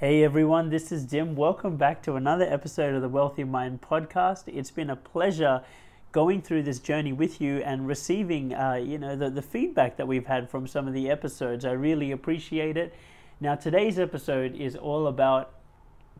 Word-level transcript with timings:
Hey 0.00 0.24
everyone, 0.24 0.70
this 0.70 0.92
is 0.92 1.04
Dim. 1.04 1.36
Welcome 1.36 1.76
back 1.76 2.02
to 2.04 2.14
another 2.14 2.46
episode 2.46 2.94
of 2.94 3.02
the 3.02 3.08
Wealthy 3.10 3.44
Mind 3.44 3.82
podcast. 3.82 4.44
It's 4.46 4.70
been 4.70 4.88
a 4.88 4.96
pleasure 4.96 5.62
going 6.10 6.40
through 6.40 6.62
this 6.62 6.78
journey 6.78 7.12
with 7.12 7.38
you 7.38 7.58
and 7.58 7.86
receiving, 7.86 8.54
uh, 8.54 8.76
you 8.82 8.96
know, 8.96 9.14
the, 9.14 9.28
the 9.28 9.42
feedback 9.42 9.98
that 9.98 10.08
we've 10.08 10.24
had 10.24 10.48
from 10.48 10.66
some 10.66 10.88
of 10.88 10.94
the 10.94 11.10
episodes. 11.10 11.66
I 11.66 11.72
really 11.72 12.12
appreciate 12.12 12.78
it. 12.78 12.94
Now, 13.42 13.56
today's 13.56 13.98
episode 13.98 14.54
is 14.56 14.74
all 14.74 15.06
about 15.06 15.52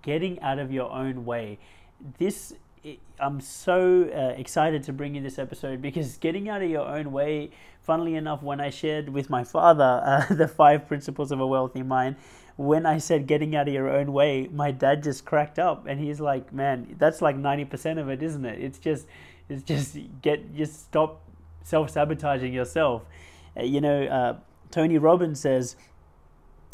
getting 0.02 0.38
out 0.40 0.58
of 0.58 0.70
your 0.70 0.92
own 0.92 1.24
way. 1.24 1.58
This 2.18 2.52
I'm 3.18 3.40
so 3.40 4.10
uh, 4.14 4.38
excited 4.38 4.82
to 4.84 4.92
bring 4.92 5.14
you 5.14 5.22
this 5.22 5.38
episode 5.38 5.82
because 5.82 6.16
getting 6.16 6.48
out 6.48 6.62
of 6.62 6.70
your 6.70 6.86
own 6.86 7.12
way, 7.12 7.50
funnily 7.82 8.14
enough, 8.14 8.42
when 8.42 8.60
I 8.60 8.70
shared 8.70 9.10
with 9.10 9.28
my 9.28 9.44
father 9.44 10.02
uh, 10.04 10.34
the 10.34 10.48
five 10.48 10.88
principles 10.88 11.30
of 11.30 11.40
a 11.40 11.46
wealthy 11.46 11.82
mind, 11.82 12.16
when 12.56 12.86
I 12.86 12.98
said 12.98 13.26
getting 13.26 13.54
out 13.56 13.68
of 13.68 13.74
your 13.74 13.88
own 13.88 14.12
way, 14.12 14.48
my 14.52 14.70
dad 14.70 15.02
just 15.02 15.24
cracked 15.24 15.58
up 15.58 15.86
and 15.86 16.00
he's 16.00 16.20
like, 16.20 16.52
"Man, 16.52 16.96
that's 16.98 17.22
like 17.22 17.36
90% 17.36 17.98
of 17.98 18.08
it, 18.08 18.22
isn't 18.22 18.44
it? 18.44 18.60
It's 18.62 18.78
just 18.78 19.06
it's 19.48 19.62
just 19.62 19.96
get 20.22 20.54
just 20.54 20.80
stop 20.80 21.22
self-sabotaging 21.64 22.52
yourself." 22.52 23.04
Uh, 23.56 23.62
you 23.62 23.80
know, 23.80 24.04
uh, 24.04 24.36
Tony 24.70 24.98
Robbins 24.98 25.40
says, 25.40 25.76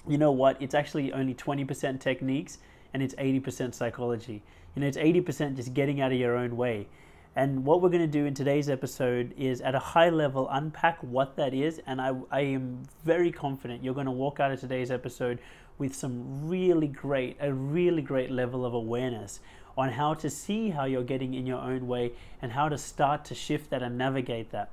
"You 0.06 0.18
know 0.18 0.32
what? 0.32 0.60
It's 0.60 0.74
actually 0.74 1.12
only 1.12 1.34
20% 1.34 2.00
techniques 2.00 2.58
and 2.92 3.02
it's 3.02 3.14
80% 3.16 3.74
psychology. 3.74 4.42
You 4.74 4.82
know, 4.82 4.88
it's 4.88 4.96
80% 4.96 5.56
just 5.56 5.74
getting 5.74 6.00
out 6.00 6.12
of 6.12 6.18
your 6.18 6.36
own 6.36 6.56
way." 6.56 6.88
And 7.36 7.66
what 7.66 7.82
we're 7.82 7.90
going 7.90 8.00
to 8.00 8.06
do 8.06 8.24
in 8.24 8.32
today's 8.32 8.70
episode 8.70 9.34
is 9.36 9.60
at 9.60 9.74
a 9.74 9.78
high 9.78 10.08
level 10.08 10.48
unpack 10.50 10.98
what 11.02 11.36
that 11.36 11.52
is. 11.52 11.82
And 11.86 12.00
I, 12.00 12.12
I 12.30 12.40
am 12.40 12.82
very 13.04 13.30
confident 13.30 13.84
you're 13.84 13.92
going 13.92 14.06
to 14.06 14.12
walk 14.12 14.40
out 14.40 14.52
of 14.52 14.58
today's 14.58 14.90
episode 14.90 15.38
with 15.78 15.94
some 15.94 16.48
really 16.48 16.88
great, 16.88 17.36
a 17.40 17.52
really 17.52 18.02
great 18.02 18.30
level 18.30 18.64
of 18.64 18.74
awareness 18.74 19.40
on 19.76 19.90
how 19.90 20.14
to 20.14 20.30
see 20.30 20.70
how 20.70 20.84
you're 20.84 21.02
getting 21.02 21.34
in 21.34 21.46
your 21.46 21.60
own 21.60 21.86
way 21.86 22.12
and 22.40 22.52
how 22.52 22.68
to 22.68 22.78
start 22.78 23.24
to 23.26 23.34
shift 23.34 23.70
that 23.70 23.82
and 23.82 23.98
navigate 23.98 24.50
that. 24.50 24.70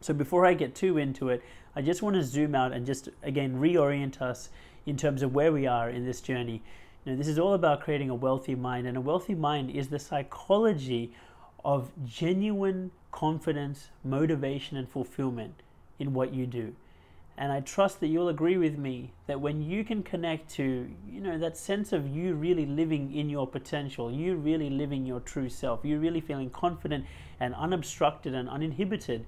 So 0.00 0.14
before 0.14 0.46
I 0.46 0.54
get 0.54 0.74
too 0.74 0.98
into 0.98 1.28
it, 1.28 1.42
I 1.74 1.82
just 1.82 2.02
want 2.02 2.14
to 2.16 2.22
zoom 2.22 2.54
out 2.54 2.72
and 2.72 2.86
just 2.86 3.08
again 3.22 3.58
reorient 3.58 4.22
us 4.22 4.50
in 4.86 4.96
terms 4.96 5.22
of 5.22 5.34
where 5.34 5.52
we 5.52 5.66
are 5.66 5.90
in 5.90 6.04
this 6.04 6.20
journey. 6.20 6.62
You 7.04 7.12
know, 7.12 7.18
this 7.18 7.28
is 7.28 7.38
all 7.38 7.54
about 7.54 7.80
creating 7.80 8.10
a 8.10 8.14
wealthy 8.14 8.54
mind, 8.54 8.86
and 8.86 8.96
a 8.96 9.00
wealthy 9.00 9.34
mind 9.34 9.70
is 9.70 9.88
the 9.88 9.98
psychology 9.98 11.12
of 11.64 11.90
genuine 12.04 12.90
confidence, 13.10 13.88
motivation, 14.04 14.76
and 14.76 14.88
fulfillment 14.88 15.62
in 15.98 16.14
what 16.14 16.32
you 16.32 16.46
do. 16.46 16.74
And 17.40 17.52
I 17.52 17.60
trust 17.60 18.00
that 18.00 18.08
you'll 18.08 18.30
agree 18.30 18.56
with 18.56 18.76
me 18.76 19.12
that 19.28 19.40
when 19.40 19.62
you 19.62 19.84
can 19.84 20.02
connect 20.02 20.50
to, 20.56 20.90
you 21.08 21.20
know, 21.20 21.38
that 21.38 21.56
sense 21.56 21.92
of 21.92 22.08
you 22.08 22.34
really 22.34 22.66
living 22.66 23.14
in 23.14 23.30
your 23.30 23.46
potential, 23.46 24.10
you 24.10 24.34
really 24.34 24.68
living 24.68 25.06
your 25.06 25.20
true 25.20 25.48
self, 25.48 25.84
you 25.84 26.00
really 26.00 26.20
feeling 26.20 26.50
confident 26.50 27.04
and 27.38 27.54
unobstructed 27.54 28.34
and 28.34 28.48
uninhibited 28.48 29.24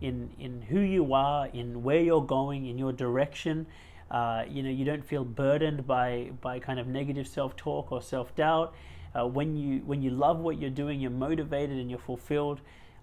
in, 0.00 0.30
in 0.40 0.62
who 0.62 0.80
you 0.80 1.14
are, 1.14 1.46
in 1.52 1.84
where 1.84 2.00
you're 2.00 2.26
going, 2.26 2.66
in 2.66 2.78
your 2.78 2.92
direction. 2.92 3.66
Uh, 4.10 4.42
you 4.48 4.64
know, 4.64 4.70
you 4.70 4.84
don't 4.84 5.04
feel 5.04 5.24
burdened 5.24 5.86
by, 5.86 6.32
by 6.40 6.58
kind 6.58 6.80
of 6.80 6.88
negative 6.88 7.28
self-talk 7.28 7.92
or 7.92 8.02
self-doubt. 8.02 8.74
Uh, 9.14 9.26
when 9.26 9.56
you 9.56 9.82
when 9.84 10.02
you 10.02 10.10
love 10.10 10.38
what 10.38 10.58
you're 10.58 10.70
doing, 10.70 10.98
you're 10.98 11.10
motivated 11.10 11.76
and 11.76 11.90
you're 11.90 11.98
fulfilled. 11.98 12.60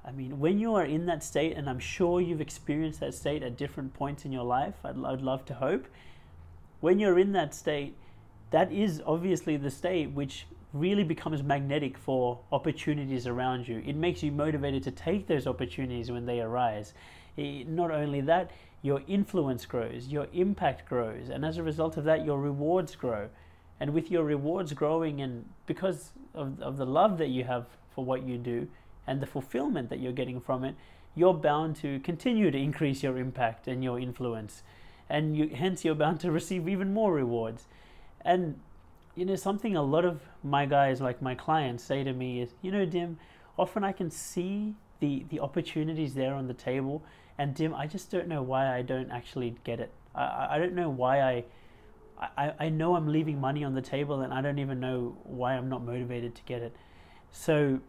I 0.09 0.11
mean, 0.11 0.39
when 0.39 0.57
you 0.57 0.73
are 0.73 0.85
in 0.85 1.05
that 1.05 1.23
state, 1.23 1.55
and 1.55 1.69
I'm 1.69 1.77
sure 1.77 2.19
you've 2.19 2.41
experienced 2.41 2.99
that 3.01 3.13
state 3.13 3.43
at 3.43 3.57
different 3.57 3.93
points 3.93 4.25
in 4.25 4.31
your 4.31 4.43
life, 4.43 4.73
I'd, 4.83 4.97
I'd 5.05 5.21
love 5.21 5.45
to 5.45 5.53
hope. 5.53 5.85
When 6.79 6.97
you're 6.97 7.19
in 7.19 7.31
that 7.33 7.53
state, 7.53 7.95
that 8.49 8.71
is 8.71 9.03
obviously 9.05 9.55
the 9.55 9.69
state 9.69 10.09
which 10.09 10.47
really 10.73 11.03
becomes 11.03 11.43
magnetic 11.43 11.95
for 11.95 12.39
opportunities 12.51 13.27
around 13.27 13.67
you. 13.67 13.83
It 13.85 13.95
makes 13.95 14.23
you 14.23 14.31
motivated 14.31 14.81
to 14.83 14.91
take 14.91 15.27
those 15.27 15.45
opportunities 15.45 16.09
when 16.09 16.25
they 16.25 16.39
arise. 16.41 16.95
It, 17.37 17.67
not 17.67 17.91
only 17.91 18.21
that, 18.21 18.49
your 18.81 19.03
influence 19.07 19.67
grows, 19.67 20.07
your 20.07 20.25
impact 20.33 20.89
grows, 20.89 21.29
and 21.29 21.45
as 21.45 21.57
a 21.57 21.63
result 21.63 21.97
of 21.97 22.03
that, 22.05 22.25
your 22.25 22.39
rewards 22.39 22.95
grow. 22.95 23.29
And 23.79 23.93
with 23.93 24.09
your 24.09 24.23
rewards 24.23 24.73
growing, 24.73 25.21
and 25.21 25.45
because 25.67 26.13
of, 26.33 26.59
of 26.61 26.77
the 26.77 26.85
love 26.85 27.19
that 27.19 27.27
you 27.27 27.43
have 27.43 27.67
for 27.93 28.03
what 28.03 28.23
you 28.23 28.39
do 28.39 28.67
and 29.09 29.21
the 29.21 29.27
fulfillment 29.27 29.89
that 29.89 29.99
you're 29.99 30.13
getting 30.13 30.39
from 30.39 30.63
it, 30.63 30.75
you're 31.15 31.33
bound 31.33 31.75
to 31.77 31.99
continue 31.99 32.51
to 32.51 32.57
increase 32.57 33.03
your 33.03 33.17
impact 33.17 33.67
and 33.67 33.83
your 33.83 33.99
influence. 33.99 34.63
And 35.09 35.35
you, 35.35 35.49
hence, 35.49 35.83
you're 35.83 35.95
bound 35.95 36.19
to 36.21 36.31
receive 36.31 36.69
even 36.69 36.93
more 36.93 37.13
rewards. 37.13 37.65
And 38.23 38.59
you 39.15 39.25
know, 39.25 39.35
something 39.35 39.75
a 39.75 39.83
lot 39.83 40.05
of 40.05 40.21
my 40.43 40.65
guys, 40.65 41.01
like 41.01 41.21
my 41.21 41.35
clients, 41.35 41.83
say 41.83 42.03
to 42.03 42.13
me 42.13 42.41
is, 42.41 42.53
you 42.61 42.71
know, 42.71 42.85
Dim, 42.85 43.17
often 43.57 43.83
I 43.83 43.91
can 43.91 44.09
see 44.11 44.75
the, 44.99 45.25
the 45.29 45.39
opportunities 45.39 46.13
there 46.13 46.33
on 46.35 46.47
the 46.47 46.53
table, 46.53 47.03
and 47.37 47.53
Dim, 47.55 47.73
I 47.73 47.87
just 47.87 48.11
don't 48.11 48.27
know 48.27 48.41
why 48.41 48.73
I 48.73 48.81
don't 48.81 49.11
actually 49.11 49.55
get 49.63 49.79
it. 49.79 49.91
I, 50.15 50.47
I 50.51 50.59
don't 50.59 50.73
know 50.73 50.89
why 50.89 51.21
I 51.21 51.43
I, 52.37 52.53
I 52.59 52.69
know 52.69 52.95
I'm 52.95 53.07
leaving 53.07 53.39
money 53.39 53.63
on 53.63 53.73
the 53.73 53.81
table 53.81 54.21
and 54.21 54.33
I 54.33 54.41
don't 54.41 54.59
even 54.59 54.79
know 54.79 55.17
why 55.23 55.53
I'm 55.53 55.69
not 55.69 55.83
motivated 55.83 56.35
to 56.35 56.41
get 56.43 56.61
it. 56.61 56.75
So 57.31 57.79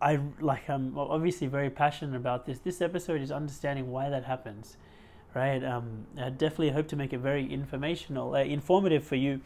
I 0.00 0.20
like 0.40 0.68
I'm 0.68 0.96
obviously 0.96 1.46
very 1.46 1.70
passionate 1.70 2.16
about 2.16 2.46
this. 2.46 2.60
This 2.60 2.80
episode 2.80 3.20
is 3.20 3.32
understanding 3.32 3.90
why 3.90 4.08
that 4.10 4.24
happens, 4.24 4.76
right? 5.34 5.62
Um, 5.64 6.06
I 6.20 6.30
definitely 6.30 6.70
hope 6.70 6.88
to 6.88 6.96
make 6.96 7.12
it 7.12 7.18
very 7.18 7.52
informational, 7.52 8.34
uh, 8.34 8.38
informative 8.38 9.04
for 9.04 9.16
you. 9.16 9.40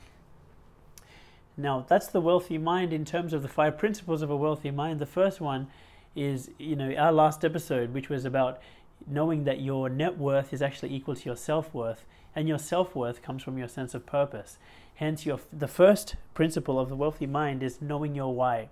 Now 1.56 1.86
that's 1.88 2.08
the 2.08 2.20
wealthy 2.20 2.58
mind 2.58 2.92
in 2.92 3.04
terms 3.04 3.32
of 3.32 3.42
the 3.42 3.48
five 3.48 3.78
principles 3.78 4.20
of 4.20 4.30
a 4.30 4.36
wealthy 4.36 4.70
mind. 4.70 5.00
The 5.00 5.06
first 5.06 5.40
one 5.40 5.68
is 6.14 6.50
you 6.58 6.76
know 6.76 6.94
our 6.94 7.12
last 7.12 7.44
episode, 7.44 7.94
which 7.94 8.08
was 8.08 8.24
about 8.24 8.60
knowing 9.06 9.44
that 9.44 9.60
your 9.60 9.88
net 9.88 10.18
worth 10.18 10.52
is 10.52 10.62
actually 10.62 10.94
equal 10.94 11.16
to 11.16 11.24
your 11.24 11.36
self 11.36 11.72
worth 11.72 12.04
and 12.34 12.48
your 12.48 12.58
self 12.58 12.94
worth 12.94 13.22
comes 13.22 13.42
from 13.42 13.58
your 13.58 13.68
sense 13.68 13.94
of 13.94 14.06
purpose. 14.06 14.58
Hence, 14.96 15.26
your, 15.26 15.40
the 15.52 15.68
first 15.68 16.16
principle 16.34 16.78
of 16.78 16.88
the 16.88 16.96
wealthy 16.96 17.26
mind 17.26 17.62
is 17.62 17.80
knowing 17.80 18.14
your 18.14 18.34
why. 18.34 18.68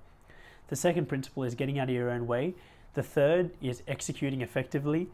The 0.71 0.77
second 0.77 1.07
principle 1.07 1.45
is 1.45 1.55
getting 1.55 1.79
out 1.79 1.89
of 1.89 1.95
your 1.95 2.11
own 2.11 2.27
way. 2.27 2.55
The 2.95 3.03
third 3.03 3.51
is 3.61 3.83
executing 3.87 4.41
effectively. 4.41 5.09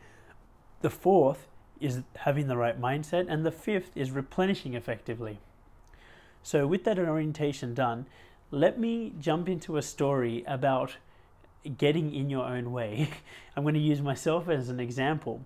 The 0.83 0.91
fourth 0.91 1.49
is 1.81 2.03
having 2.19 2.47
the 2.47 2.57
right 2.57 2.81
mindset. 2.81 3.27
And 3.29 3.45
the 3.45 3.51
fifth 3.51 3.91
is 3.97 4.11
replenishing 4.11 4.75
effectively. 4.75 5.41
So, 6.43 6.67
with 6.67 6.85
that 6.85 6.99
orientation 6.99 7.75
done, 7.75 8.07
let 8.53 8.79
me 8.79 9.13
jump 9.19 9.49
into 9.49 9.77
a 9.77 9.83
story 9.83 10.45
about 10.47 10.97
getting 11.77 12.15
in 12.15 12.31
your 12.31 12.45
own 12.45 12.71
way. 12.71 13.11
I'm 13.57 13.65
going 13.65 13.75
to 13.75 13.81
use 13.81 14.01
myself 14.01 14.49
as 14.49 14.69
an 14.69 14.79
example 14.79 15.41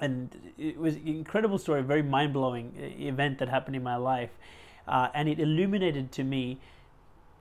and 0.00 0.52
it 0.58 0.78
was 0.78 0.94
an 0.94 1.06
incredible 1.06 1.58
story, 1.58 1.80
a 1.80 1.82
very 1.82 2.02
mind 2.02 2.32
blowing 2.32 2.72
uh, 2.78 3.02
event 3.02 3.38
that 3.38 3.48
happened 3.48 3.76
in 3.76 3.82
my 3.82 3.96
life, 3.96 4.30
uh, 4.86 5.08
and 5.14 5.28
it 5.28 5.38
illuminated 5.38 6.12
to 6.12 6.24
me 6.24 6.58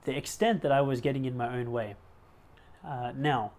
the 0.08 0.18
extent 0.18 0.62
that 0.62 0.72
I 0.72 0.82
was 0.82 1.02
getting 1.02 1.26
in 1.26 1.38
my 1.38 1.54
own 1.56 1.72
way. 1.72 1.96
Uh, 2.84 3.12
now, 3.16 3.52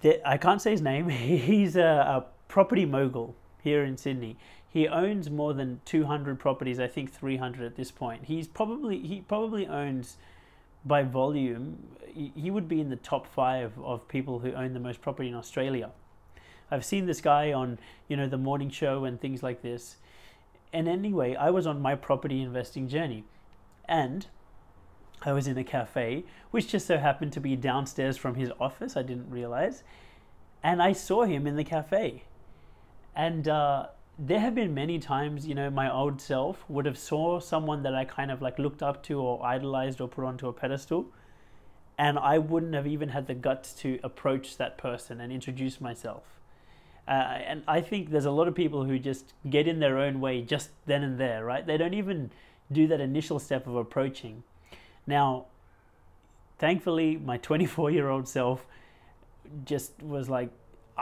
the, 0.00 0.26
I 0.26 0.38
can't 0.38 0.62
say 0.62 0.70
his 0.70 0.80
name. 0.80 1.08
He's 1.08 1.76
a, 1.76 1.82
a, 1.82 2.24
property 2.48 2.84
mogul 2.84 3.36
here 3.62 3.84
in 3.84 3.96
Sydney. 3.96 4.36
He 4.68 4.88
owns 4.88 5.28
more 5.28 5.52
than 5.52 5.80
200 5.84 6.38
properties. 6.38 6.80
I 6.80 6.86
think 6.86 7.12
300 7.12 7.66
at 7.66 7.76
this 7.76 7.90
point. 7.90 8.24
He's 8.24 8.46
probably 8.46 9.00
he 9.00 9.20
probably 9.20 9.66
owns 9.66 10.16
by 10.84 11.02
volume. 11.02 11.78
He 12.14 12.50
would 12.50 12.68
be 12.68 12.80
in 12.80 12.90
the 12.90 12.96
top 12.96 13.26
five 13.26 13.72
of 13.78 14.06
people 14.08 14.38
who 14.38 14.52
own 14.52 14.72
the 14.72 14.80
most 14.80 15.00
property 15.00 15.28
in 15.28 15.34
Australia. 15.34 15.90
I've 16.70 16.84
seen 16.84 17.06
this 17.06 17.20
guy 17.20 17.52
on, 17.52 17.78
you 18.08 18.16
know, 18.16 18.28
the 18.28 18.38
morning 18.38 18.70
show 18.70 19.04
and 19.04 19.20
things 19.20 19.42
like 19.42 19.62
this. 19.62 19.96
And 20.72 20.88
anyway, 20.88 21.34
I 21.34 21.50
was 21.50 21.66
on 21.66 21.82
my 21.82 21.96
property 21.96 22.40
investing 22.40 22.88
journey. 22.88 23.24
And 23.90 24.28
I 25.22 25.32
was 25.32 25.48
in 25.48 25.58
a 25.58 25.64
cafe, 25.64 26.24
which 26.52 26.68
just 26.68 26.86
so 26.86 26.96
happened 26.96 27.32
to 27.34 27.40
be 27.40 27.56
downstairs 27.56 28.16
from 28.16 28.36
his 28.36 28.52
office. 28.60 28.96
I 28.96 29.02
didn't 29.02 29.28
realize. 29.28 29.82
And 30.62 30.80
I 30.80 30.92
saw 30.92 31.24
him 31.24 31.46
in 31.46 31.56
the 31.56 31.64
cafe. 31.64 32.22
And 33.16 33.48
uh, 33.48 33.88
there 34.16 34.38
have 34.38 34.54
been 34.54 34.72
many 34.72 35.00
times, 35.00 35.46
you 35.46 35.56
know, 35.56 35.70
my 35.70 35.92
old 35.92 36.20
self 36.20 36.64
would 36.68 36.86
have 36.86 36.96
saw 36.96 37.40
someone 37.40 37.82
that 37.82 37.94
I 37.94 38.04
kind 38.04 38.30
of 38.30 38.40
like 38.40 38.58
looked 38.60 38.82
up 38.82 39.02
to 39.04 39.20
or 39.20 39.44
idolized 39.44 40.00
or 40.00 40.06
put 40.08 40.24
onto 40.24 40.48
a 40.48 40.52
pedestal. 40.52 41.06
And 41.98 42.16
I 42.18 42.38
wouldn't 42.38 42.74
have 42.74 42.86
even 42.86 43.08
had 43.08 43.26
the 43.26 43.34
guts 43.34 43.72
to 43.74 43.98
approach 44.04 44.56
that 44.56 44.78
person 44.78 45.20
and 45.20 45.32
introduce 45.32 45.80
myself. 45.80 46.22
Uh, 47.08 47.10
and 47.10 47.64
I 47.66 47.80
think 47.80 48.10
there's 48.10 48.24
a 48.24 48.30
lot 48.30 48.46
of 48.46 48.54
people 48.54 48.84
who 48.84 48.98
just 48.98 49.34
get 49.48 49.66
in 49.66 49.80
their 49.80 49.98
own 49.98 50.20
way 50.20 50.42
just 50.42 50.70
then 50.86 51.02
and 51.02 51.18
there, 51.18 51.44
right? 51.44 51.66
They 51.66 51.76
don't 51.76 51.94
even 51.94 52.30
do 52.72 52.86
that 52.86 53.00
initial 53.00 53.38
step 53.38 53.66
of 53.66 53.74
approaching. 53.76 54.42
Now, 55.06 55.46
thankfully, 56.58 57.16
my 57.16 57.36
24 57.38 57.90
year 57.90 58.08
old 58.08 58.28
self 58.28 58.66
just 59.64 60.00
was 60.02 60.28
like, 60.28 60.50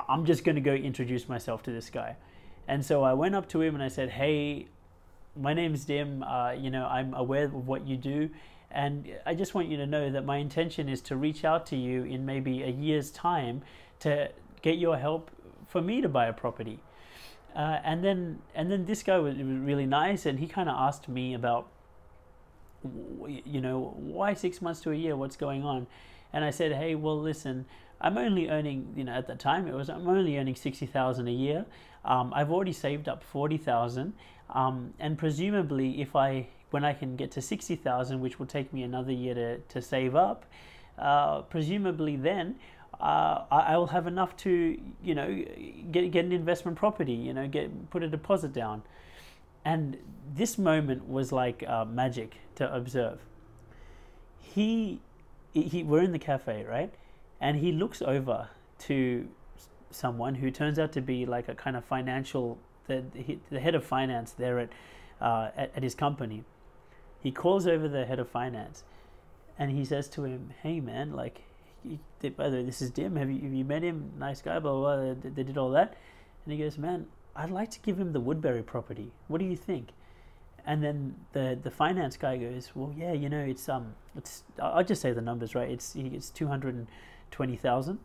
I'm 0.09 0.25
just 0.25 0.45
going 0.45 0.55
to 0.55 0.61
go 0.61 0.73
introduce 0.73 1.29
myself 1.29 1.63
to 1.65 1.73
this 1.73 1.91
guy. 1.91 2.17
And 2.67 2.85
so 2.85 3.03
I 3.03 3.15
went 3.15 3.35
up 3.35 3.49
to 3.51 3.63
him 3.63 3.75
and 3.75 3.83
I 3.83 3.89
said, 3.89 4.11
Hey, 4.11 4.69
my 5.37 5.55
name's 5.55 5.85
Dim. 5.85 6.23
Uh, 6.23 6.53
you 6.53 6.71
know, 6.71 6.87
I'm 6.87 7.15
aware 7.15 7.45
of 7.45 7.67
what 7.67 7.87
you 7.87 7.97
do. 7.97 8.31
And 8.71 9.09
I 9.25 9.35
just 9.35 9.55
want 9.55 9.69
you 9.69 9.79
to 9.79 9.87
know 9.87 10.11
that 10.11 10.25
my 10.25 10.37
intention 10.37 10.89
is 10.89 11.01
to 11.03 11.17
reach 11.17 11.45
out 11.45 11.67
to 11.67 11.77
you 11.77 12.05
in 12.05 12.27
maybe 12.27 12.63
a 12.63 12.69
year's 12.69 13.11
time 13.11 13.63
to 14.01 14.31
get 14.61 14.77
your 14.77 14.99
help 14.99 15.31
for 15.67 15.81
me 15.81 16.01
to 16.03 16.09
buy 16.09 16.27
a 16.27 16.33
property. 16.33 16.79
Uh, 17.55 17.79
and 17.83 18.05
then 18.05 18.39
and 18.55 18.71
then 18.71 18.85
this 18.85 19.03
guy 19.03 19.19
was, 19.19 19.35
was 19.37 19.47
really 19.47 19.87
nice, 19.87 20.27
and 20.27 20.39
he 20.39 20.47
kind 20.47 20.69
of 20.69 20.77
asked 20.77 21.09
me 21.09 21.35
about, 21.35 21.69
you 23.45 23.61
know, 23.61 23.95
why 23.97 24.35
six 24.35 24.63
months 24.63 24.81
to 24.83 24.93
a 24.93 24.95
year? 24.95 25.17
What's 25.17 25.37
going 25.37 25.65
on? 25.65 25.87
And 26.33 26.45
I 26.45 26.51
said, 26.51 26.73
hey, 26.73 26.95
well, 26.95 27.19
listen, 27.19 27.65
I'm 28.01 28.19
only 28.19 28.51
earning, 28.51 28.93
you 28.95 29.05
know, 29.05 29.13
at 29.13 29.27
the 29.27 29.35
time 29.35 29.67
it 29.67 29.75
was 29.75 29.89
I'm 29.89 30.07
only 30.07 30.39
earning 30.39 30.55
sixty 30.55 30.87
thousand 30.87 31.29
a 31.29 31.33
year. 31.33 31.67
Um, 32.05 32.33
I've 32.35 32.51
already 32.51 32.73
saved 32.73 33.09
up 33.09 33.25
forty 33.25 33.57
thousand, 33.57 34.13
um, 34.51 34.95
and 34.99 35.19
presumably, 35.19 36.01
if 36.01 36.15
I 36.15 36.49
when 36.71 36.85
I 36.85 36.93
can 36.93 37.17
get 37.17 37.31
to 37.33 37.43
60,000, 37.43 38.21
which 38.21 38.39
will 38.39 38.47
take 38.47 38.73
me 38.73 38.83
another 38.83 39.13
year 39.13 39.35
to, 39.35 39.59
to 39.59 39.83
save 39.83 40.15
up, 40.15 40.45
uh, 40.99 41.43
presumably 41.43 42.17
then 42.17 42.57
uh, 43.01 43.45
I, 43.51 43.77
will 43.77 43.89
have 43.89 44.07
enough 44.07 44.37
to, 44.39 44.79
you 45.03 45.15
know, 45.15 45.45
get, 45.93 46.11
get 46.11 46.25
an 46.25 46.33
investment 46.33 46.77
property, 46.77 47.13
you 47.13 47.33
know, 47.33 47.47
get 47.47 47.91
put 47.91 48.03
a 48.03 48.09
deposit 48.09 48.53
down. 48.53 48.83
And 49.65 49.99
this 50.35 50.59
moment 50.59 51.09
was 51.09 51.31
like 51.31 51.63
uh, 51.67 51.85
magic 51.85 52.37
to 52.57 52.75
observe. 52.75 53.21
He, 54.41 55.01
he, 55.53 55.83
we're 55.83 56.03
in 56.03 56.13
the 56.13 56.19
cafe, 56.19 56.65
right? 56.65 56.93
And 57.41 57.59
he 57.59 57.71
looks 57.71 58.03
over 58.03 58.49
to 58.81 59.29
someone 59.91 60.37
who 60.37 60.51
turns 60.51 60.79
out 60.79 60.93
to 60.93 61.01
be 61.01 61.25
like 61.25 61.49
a 61.49 61.55
kind 61.55 61.77
of 61.77 61.85
financial, 61.85 62.59
the, 62.87 63.05
the 63.51 63.61
head 63.61 63.75
of 63.75 63.85
finance 63.85 64.33
there 64.33 64.59
at, 64.59 64.71
uh, 65.21 65.51
at, 65.57 65.73
at 65.77 65.83
his 65.83 65.95
company 65.95 66.45
he 67.21 67.33
calls 67.33 67.67
over 67.67 67.89
the 67.89 68.07
head 68.07 68.19
of 68.19 68.29
finance 68.29 68.85
and 69.59 69.71
he 69.71 69.85
says 69.85 70.09
to 70.11 70.25
him, 70.25 70.53
Hey 70.63 70.81
man, 70.81 71.13
like, 71.13 71.43
by 72.37 72.49
the 72.49 72.57
way, 72.57 72.63
this 72.63 72.83
is 72.83 72.91
Dim. 72.91 73.17
Have 73.17 73.31
you, 73.31 73.41
have 73.43 73.53
you 73.53 73.65
met 73.65 73.83
him? 73.83 74.13
Nice 74.19 74.43
guy, 74.43 74.59
blah, 74.59 74.73
blah, 74.73 74.97
blah. 74.97 75.15
They, 75.15 75.29
they 75.31 75.43
did 75.43 75.59
all 75.59 75.71
that. 75.71 75.97
And 76.45 76.53
he 76.53 76.59
goes, 76.59 76.79
Man, 76.79 77.07
I'd 77.37 77.51
like 77.51 77.71
to 77.73 77.81
give 77.81 77.99
him 77.99 78.13
the 78.13 78.21
Woodbury 78.21 78.63
property. 78.63 79.13
What 79.29 79.39
do 79.39 79.45
you 79.45 79.57
think? 79.57 79.91
And 80.67 80.83
then 80.83 81.15
the 81.33 81.59
the 81.61 81.71
finance 81.71 82.17
guy 82.17 82.37
goes, 82.37 82.73
Well, 82.75 82.95
yeah, 82.97 83.13
you 83.13 83.29
know, 83.29 83.41
it's 83.41 83.69
um, 83.69 83.95
it's 84.17 84.43
I'll 84.61 84.85
just 84.85 85.01
say 85.03 85.13
the 85.13 85.23
numbers, 85.23 85.55
right? 85.55 85.71
It's 85.71 85.95
it's 85.97 86.31
two 86.31 86.49
hundred 86.49 86.75
and 86.75 86.87
twenty 87.31 87.57
thousand. 87.57 87.99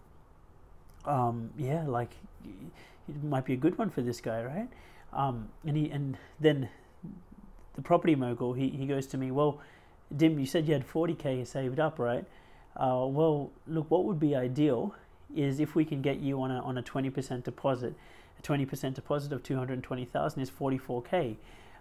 Um, 1.05 1.49
yeah, 1.57 1.85
like 1.85 2.11
it 2.45 3.23
might 3.23 3.45
be 3.45 3.53
a 3.53 3.57
good 3.57 3.77
one 3.77 3.89
for 3.89 4.01
this 4.01 4.21
guy, 4.21 4.43
right? 4.43 4.69
Um, 5.11 5.49
and 5.65 5.75
he 5.77 5.89
and 5.89 6.17
then 6.39 6.69
the 7.75 7.81
property 7.81 8.15
mogul, 8.15 8.53
he, 8.53 8.69
he 8.69 8.85
goes 8.85 9.07
to 9.07 9.17
me, 9.17 9.31
well, 9.31 9.59
Dim, 10.15 10.39
you 10.39 10.45
said 10.45 10.67
you 10.67 10.73
had 10.73 10.87
40k 10.87 11.45
saved 11.47 11.79
up, 11.79 11.99
right? 11.99 12.25
Uh, 12.75 13.05
well, 13.07 13.51
look, 13.67 13.89
what 13.89 14.05
would 14.05 14.19
be 14.19 14.35
ideal 14.35 14.95
is 15.35 15.59
if 15.59 15.75
we 15.75 15.85
can 15.85 16.01
get 16.01 16.19
you 16.19 16.41
on 16.41 16.51
a, 16.51 16.59
on 16.61 16.77
a 16.77 16.83
20% 16.83 17.43
deposit. 17.43 17.93
A 18.39 18.41
20% 18.41 18.93
deposit 18.93 19.31
of 19.31 19.43
220,000 19.43 20.41
is 20.41 20.49
44k. 20.51 21.35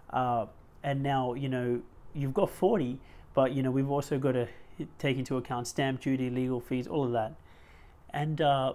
Uh, 0.09 0.45
and 0.83 1.01
now, 1.01 1.33
you 1.33 1.49
know, 1.49 1.81
you've 2.13 2.33
got 2.33 2.49
40, 2.49 2.99
but, 3.33 3.53
you 3.53 3.63
know, 3.63 3.71
we've 3.71 3.89
also 3.89 4.17
got 4.17 4.33
to 4.33 4.47
take 4.99 5.17
into 5.17 5.37
account 5.37 5.67
stamp 5.67 6.01
duty, 6.01 6.29
legal 6.29 6.59
fees, 6.59 6.87
all 6.87 7.05
of 7.05 7.11
that. 7.11 7.33
And 8.11 8.41
uh, 8.41 8.73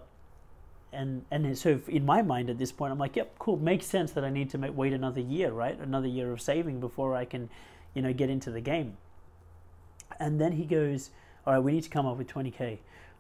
and 0.92 1.24
and 1.30 1.56
so 1.56 1.80
in 1.88 2.04
my 2.04 2.22
mind 2.22 2.48
at 2.48 2.58
this 2.58 2.72
point 2.72 2.90
i'm 2.90 2.98
like 2.98 3.16
yep 3.16 3.38
cool 3.38 3.56
makes 3.56 3.86
sense 3.86 4.12
that 4.12 4.24
i 4.24 4.30
need 4.30 4.48
to 4.48 4.58
make, 4.58 4.74
wait 4.76 4.92
another 4.92 5.20
year 5.20 5.50
right 5.50 5.78
another 5.80 6.06
year 6.06 6.32
of 6.32 6.40
saving 6.40 6.80
before 6.80 7.14
i 7.14 7.24
can 7.24 7.48
you 7.94 8.02
know 8.02 8.12
get 8.12 8.30
into 8.30 8.50
the 8.50 8.60
game 8.60 8.96
and 10.18 10.40
then 10.40 10.52
he 10.52 10.64
goes 10.64 11.10
all 11.48 11.54
right 11.54 11.62
we 11.62 11.72
need 11.72 11.82
to 11.82 11.88
come 11.88 12.04
up 12.04 12.18
with 12.18 12.26
20k 12.26 12.76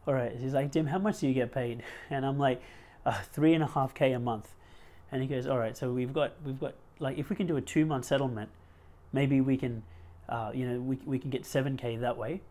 all 0.06 0.12
right 0.12 0.36
he's 0.38 0.52
like 0.52 0.70
dim 0.70 0.86
how 0.86 0.98
much 0.98 1.20
do 1.20 1.26
you 1.26 1.32
get 1.32 1.50
paid 1.50 1.82
and 2.10 2.26
i'm 2.26 2.38
like 2.38 2.60
uh, 3.06 3.18
three 3.32 3.54
and 3.54 3.64
a 3.64 3.66
half 3.66 3.94
k 3.94 4.12
a 4.12 4.18
month 4.18 4.50
and 5.10 5.22
he 5.22 5.28
goes 5.28 5.46
all 5.46 5.58
right 5.58 5.76
so 5.76 5.90
we've 5.90 6.12
got 6.12 6.34
we've 6.44 6.60
got 6.60 6.74
like 6.98 7.16
if 7.16 7.30
we 7.30 7.36
can 7.36 7.46
do 7.46 7.56
a 7.56 7.60
two 7.60 7.86
month 7.86 8.04
settlement 8.04 8.50
maybe 9.12 9.40
we 9.40 9.56
can 9.56 9.82
uh, 10.28 10.50
you 10.52 10.68
know 10.68 10.78
we, 10.78 10.98
we 11.06 11.18
can 11.18 11.30
get 11.30 11.42
7k 11.44 12.00
that 12.00 12.18
way 12.18 12.42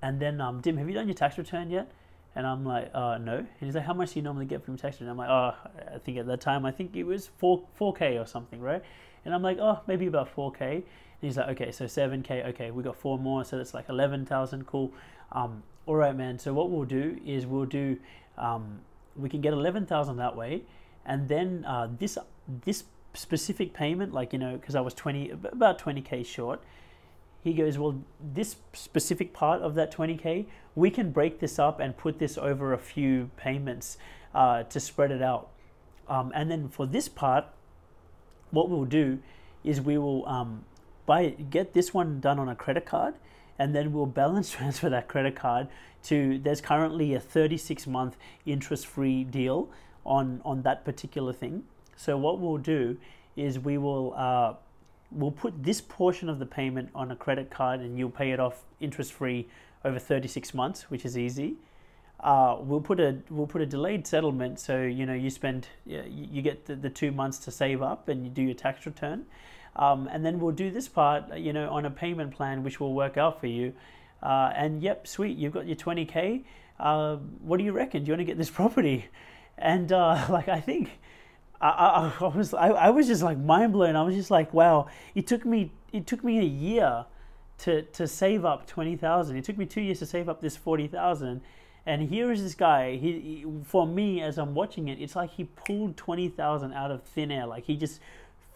and 0.00 0.18
then 0.18 0.40
um, 0.40 0.62
dim 0.62 0.78
have 0.78 0.88
you 0.88 0.94
done 0.94 1.06
your 1.06 1.14
tax 1.14 1.36
return 1.36 1.70
yet 1.70 1.92
and 2.34 2.46
I'm 2.46 2.64
like, 2.64 2.90
uh, 2.94 3.18
no. 3.18 3.38
And 3.38 3.48
he's 3.60 3.74
like, 3.74 3.84
how 3.84 3.94
much 3.94 4.12
do 4.12 4.20
you 4.20 4.22
normally 4.22 4.46
get 4.46 4.64
from 4.64 4.78
texting? 4.78 5.00
And 5.00 5.10
I'm 5.10 5.16
like, 5.16 5.28
oh, 5.28 5.52
I 5.94 5.98
think 5.98 6.18
at 6.18 6.26
that 6.26 6.40
time, 6.40 6.64
I 6.64 6.70
think 6.70 6.94
it 6.94 7.02
was 7.02 7.28
4, 7.38 7.62
4K 7.78 8.22
or 8.22 8.26
something, 8.26 8.60
right? 8.60 8.82
And 9.24 9.34
I'm 9.34 9.42
like, 9.42 9.58
oh, 9.58 9.80
maybe 9.86 10.06
about 10.06 10.34
4K. 10.34 10.84
He's 11.20 11.36
like, 11.36 11.48
okay, 11.50 11.70
so 11.70 11.84
7K, 11.84 12.46
okay, 12.48 12.70
we 12.70 12.82
got 12.82 12.96
four 12.96 13.18
more, 13.18 13.44
so 13.44 13.58
that's 13.58 13.74
like 13.74 13.88
11,000, 13.88 14.66
cool. 14.66 14.92
Um, 15.32 15.62
all 15.86 15.96
right, 15.96 16.16
man. 16.16 16.38
So 16.38 16.54
what 16.54 16.70
we'll 16.70 16.84
do 16.84 17.20
is 17.26 17.46
we'll 17.46 17.66
do, 17.66 17.98
um, 18.38 18.80
we 19.16 19.28
can 19.28 19.40
get 19.40 19.52
11,000 19.52 20.16
that 20.16 20.36
way. 20.36 20.62
And 21.04 21.28
then 21.28 21.64
uh, 21.66 21.88
this, 21.98 22.16
this 22.64 22.84
specific 23.14 23.74
payment, 23.74 24.14
like, 24.14 24.32
you 24.32 24.38
know, 24.38 24.56
because 24.56 24.74
I 24.74 24.80
was 24.80 24.94
20, 24.94 25.30
about 25.30 25.78
20K 25.78 26.24
short, 26.24 26.62
he 27.42 27.54
goes, 27.54 27.78
Well, 27.78 28.02
this 28.20 28.56
specific 28.72 29.32
part 29.32 29.62
of 29.62 29.74
that 29.74 29.92
20K, 29.92 30.46
we 30.74 30.90
can 30.90 31.10
break 31.10 31.40
this 31.40 31.58
up 31.58 31.80
and 31.80 31.96
put 31.96 32.18
this 32.18 32.36
over 32.36 32.72
a 32.72 32.78
few 32.78 33.30
payments 33.36 33.98
uh, 34.34 34.64
to 34.64 34.78
spread 34.78 35.10
it 35.10 35.22
out. 35.22 35.48
Um, 36.08 36.32
and 36.34 36.50
then 36.50 36.68
for 36.68 36.86
this 36.86 37.08
part, 37.08 37.46
what 38.50 38.68
we'll 38.68 38.84
do 38.84 39.20
is 39.64 39.80
we 39.80 39.96
will 39.96 40.26
um, 40.26 40.64
buy 41.10 41.30
get 41.50 41.72
this 41.72 41.92
one 41.92 42.20
done 42.20 42.38
on 42.38 42.48
a 42.48 42.54
credit 42.54 42.86
card, 42.86 43.14
and 43.58 43.74
then 43.74 43.92
we'll 43.92 44.06
balance 44.22 44.50
transfer 44.56 44.88
that 44.88 45.08
credit 45.08 45.34
card 45.34 45.66
to. 46.04 46.38
There's 46.38 46.60
currently 46.60 47.14
a 47.14 47.20
36 47.20 47.86
month 47.88 48.16
interest 48.46 48.86
free 48.86 49.24
deal 49.24 49.68
on 50.06 50.40
on 50.44 50.62
that 50.62 50.84
particular 50.84 51.32
thing. 51.32 51.64
So 51.96 52.16
what 52.16 52.38
we'll 52.38 52.64
do 52.76 52.96
is 53.36 53.58
we 53.58 53.76
will. 53.76 54.14
Uh, 54.16 54.54
we'll 55.10 55.32
put 55.44 55.64
this 55.64 55.80
portion 55.80 56.28
of 56.28 56.38
the 56.38 56.46
payment 56.46 56.88
on 56.94 57.10
a 57.10 57.16
credit 57.16 57.50
card 57.50 57.80
and 57.80 57.98
you'll 57.98 58.16
pay 58.22 58.30
it 58.30 58.38
off 58.38 58.62
interest 58.78 59.12
free 59.12 59.48
over 59.84 59.98
36 59.98 60.54
months, 60.54 60.88
which 60.88 61.04
is 61.04 61.18
easy. 61.18 61.56
Uh, 62.20 62.56
we'll 62.60 62.80
put 62.80 63.00
a 63.00 63.16
we'll 63.30 63.48
put 63.48 63.62
a 63.62 63.66
delayed 63.66 64.06
settlement, 64.06 64.60
so 64.60 64.82
you 64.82 65.06
know 65.06 65.14
you 65.24 65.30
spend 65.30 65.66
you, 65.84 66.42
get 66.42 66.66
the, 66.66 66.76
the 66.76 66.90
two 66.90 67.10
months 67.10 67.38
to 67.38 67.50
save 67.50 67.82
up 67.82 68.08
and 68.08 68.24
you 68.24 68.30
do 68.30 68.42
your 68.42 68.54
tax 68.54 68.86
return, 68.86 69.24
um, 69.76 70.08
and 70.10 70.24
then 70.24 70.40
we'll 70.40 70.52
do 70.52 70.70
this 70.70 70.88
part 70.88 71.36
you 71.38 71.52
know 71.52 71.70
on 71.70 71.86
a 71.86 71.90
payment 71.90 72.32
plan 72.32 72.62
which 72.62 72.80
will 72.80 72.94
work 72.94 73.16
out 73.16 73.40
for 73.40 73.46
you. 73.46 73.72
Uh, 74.22 74.52
and 74.54 74.82
yep, 74.82 75.06
sweet, 75.06 75.38
you've 75.38 75.52
got 75.52 75.66
your 75.66 75.76
20k. 75.76 76.44
Uh, 76.78 77.16
what 77.42 77.58
do 77.58 77.64
you 77.64 77.72
reckon? 77.72 78.04
Do 78.04 78.08
you 78.08 78.12
want 78.12 78.20
to 78.20 78.24
get 78.24 78.38
this 78.38 78.50
property? 78.60 79.06
And 79.56 79.92
uh, 79.92 80.26
like 80.30 80.48
I 80.48 80.60
think 80.60 80.90
I, 81.60 81.68
I, 81.68 82.24
I 82.24 82.36
was 82.36 82.54
I, 82.54 82.68
I 82.68 82.90
was 82.90 83.06
just 83.06 83.22
like 83.22 83.38
mind 83.38 83.72
blown. 83.72 83.96
I 83.96 84.02
was 84.02 84.14
just 84.14 84.30
like, 84.30 84.52
wow! 84.52 84.88
It 85.14 85.26
took 85.26 85.44
me 85.44 85.72
it 85.92 86.06
took 86.06 86.24
me 86.24 86.38
a 86.38 86.44
year 86.44 87.04
to 87.58 87.82
to 87.82 88.06
save 88.08 88.44
up 88.44 88.66
twenty 88.66 88.96
thousand. 88.96 89.36
It 89.36 89.44
took 89.44 89.58
me 89.58 89.66
two 89.66 89.82
years 89.82 89.98
to 90.00 90.06
save 90.06 90.28
up 90.28 90.40
this 90.40 90.56
forty 90.56 90.88
thousand. 90.88 91.42
And 91.86 92.08
here 92.10 92.30
is 92.30 92.42
this 92.42 92.54
guy. 92.54 92.96
He, 92.96 93.12
he, 93.20 93.46
for 93.64 93.86
me, 93.86 94.20
as 94.20 94.38
I'm 94.38 94.54
watching 94.54 94.88
it, 94.88 95.00
it's 95.00 95.16
like 95.16 95.30
he 95.30 95.44
pulled 95.44 95.96
twenty 95.96 96.28
thousand 96.28 96.72
out 96.72 96.90
of 96.90 97.02
thin 97.02 97.30
air. 97.30 97.46
Like 97.46 97.64
he 97.64 97.76
just 97.76 98.00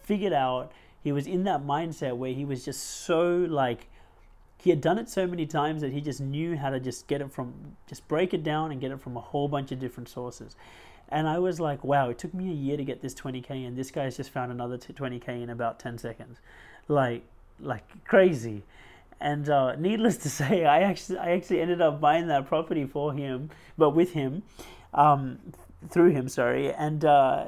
figured 0.03 0.33
out. 0.33 0.71
He 1.05 1.11
was 1.11 1.27
in 1.27 1.43
that 1.43 1.61
mindset 1.63 2.17
where 2.17 2.33
he 2.33 2.45
was 2.45 2.65
just 2.65 2.81
so 3.05 3.45
like 3.47 3.89
he 4.57 4.71
had 4.71 4.81
done 4.81 4.97
it 4.97 5.07
so 5.07 5.27
many 5.27 5.45
times 5.45 5.81
that 5.81 5.93
he 5.93 6.01
just 6.01 6.19
knew 6.19 6.57
how 6.57 6.71
to 6.71 6.79
just 6.79 7.05
get 7.05 7.21
it 7.21 7.31
from 7.31 7.53
just 7.85 8.07
break 8.07 8.33
it 8.33 8.43
down 8.43 8.71
and 8.71 8.81
get 8.81 8.89
it 8.89 8.99
from 8.99 9.15
a 9.15 9.21
whole 9.21 9.47
bunch 9.47 9.71
of 9.71 9.79
different 9.79 10.09
sources. 10.09 10.55
And 11.09 11.27
I 11.27 11.37
was 11.37 11.59
like, 11.59 11.83
wow, 11.83 12.09
it 12.09 12.17
took 12.17 12.33
me 12.33 12.49
a 12.49 12.55
year 12.55 12.75
to 12.75 12.83
get 12.83 13.03
this 13.03 13.13
20k, 13.13 13.67
and 13.67 13.77
this 13.77 13.91
guy's 13.91 14.17
just 14.17 14.31
found 14.31 14.51
another 14.51 14.79
20k 14.79 15.43
in 15.43 15.51
about 15.51 15.79
10 15.79 15.99
seconds, 15.99 16.39
like 16.87 17.21
like 17.59 17.83
crazy. 18.05 18.63
And 19.21 19.47
uh, 19.47 19.75
needless 19.75 20.17
to 20.25 20.29
say, 20.29 20.65
I 20.65 20.79
actually 20.79 21.19
I 21.19 21.33
actually 21.33 21.61
ended 21.61 21.81
up 21.81 22.01
buying 22.01 22.25
that 22.29 22.47
property 22.47 22.85
for 22.85 23.13
him, 23.13 23.51
but 23.77 23.91
with 23.91 24.13
him, 24.13 24.41
um, 24.95 25.37
through 25.89 26.11
him, 26.11 26.27
sorry. 26.29 26.73
And 26.73 27.05
uh, 27.05 27.45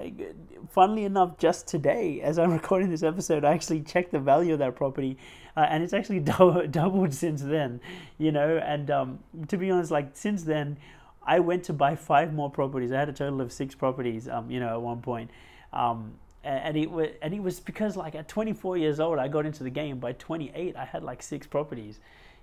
funnily 0.70 1.06
enough, 1.06 1.38
just 1.38 1.68
today, 1.68 2.22
as 2.22 2.40
I'm 2.40 2.52
recording 2.62 2.90
this 2.90 3.04
episode, 3.04 3.44
I 3.44 3.54
actually 3.54 3.82
checked 3.82 4.12
the 4.12 4.20
value 4.20 4.54
of 4.54 4.60
that 4.60 4.76
property, 4.76 5.18
uh, 5.56 5.68
and 5.70 5.84
it's 5.84 5.94
actually 5.94 6.20
doubled 6.72 7.14
since 7.14 7.42
then. 7.42 7.82
You 8.18 8.32
know, 8.32 8.58
and 8.58 8.90
um, 8.92 9.20
to 9.48 9.58
be 9.58 9.72
honest, 9.72 9.92
like 9.92 10.12
since 10.14 10.44
then, 10.44 10.78
I 11.24 11.40
went 11.40 11.64
to 11.66 11.74
buy 11.74 11.96
five 11.96 12.34
more 12.34 12.50
properties. 12.50 12.92
I 12.92 13.00
had 13.00 13.10
a 13.10 13.14
total 13.14 13.42
of 13.42 13.52
six 13.52 13.76
properties, 13.76 14.30
um, 14.30 14.50
you 14.50 14.60
know, 14.60 14.70
at 14.70 14.82
one 14.82 15.02
point. 15.02 15.30
Um, 15.74 16.14
and 16.44 16.78
it 16.78 16.90
was 16.90 17.10
and 17.22 17.34
it 17.34 17.44
was 17.44 17.60
because 17.60 17.98
like 17.98 18.16
at 18.16 18.30
24 18.30 18.78
years 18.78 19.02
old 19.02 19.20
I 19.20 19.28
got 19.28 19.46
into 19.46 19.64
the 19.64 19.70
game. 19.70 20.00
By 20.00 20.14
28 20.14 20.76
I 20.78 20.86
had 20.86 21.04
like 21.04 21.22
six 21.22 21.46
properties, 21.46 22.00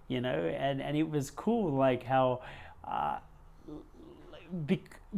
you 0.08 0.20
know, 0.20 0.34
and 0.34 0.82
and 0.82 0.96
it 0.96 1.08
was 1.08 1.30
cool 1.30 1.72
like 1.72 2.02
how, 2.02 2.42
uh, 2.86 3.18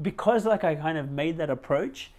because 0.03 0.45
like 0.45 0.65
I 0.65 0.75
kind 0.75 0.99
of 0.99 1.11
made 1.11 1.39
that 1.39 1.51
approach. 1.51 2.11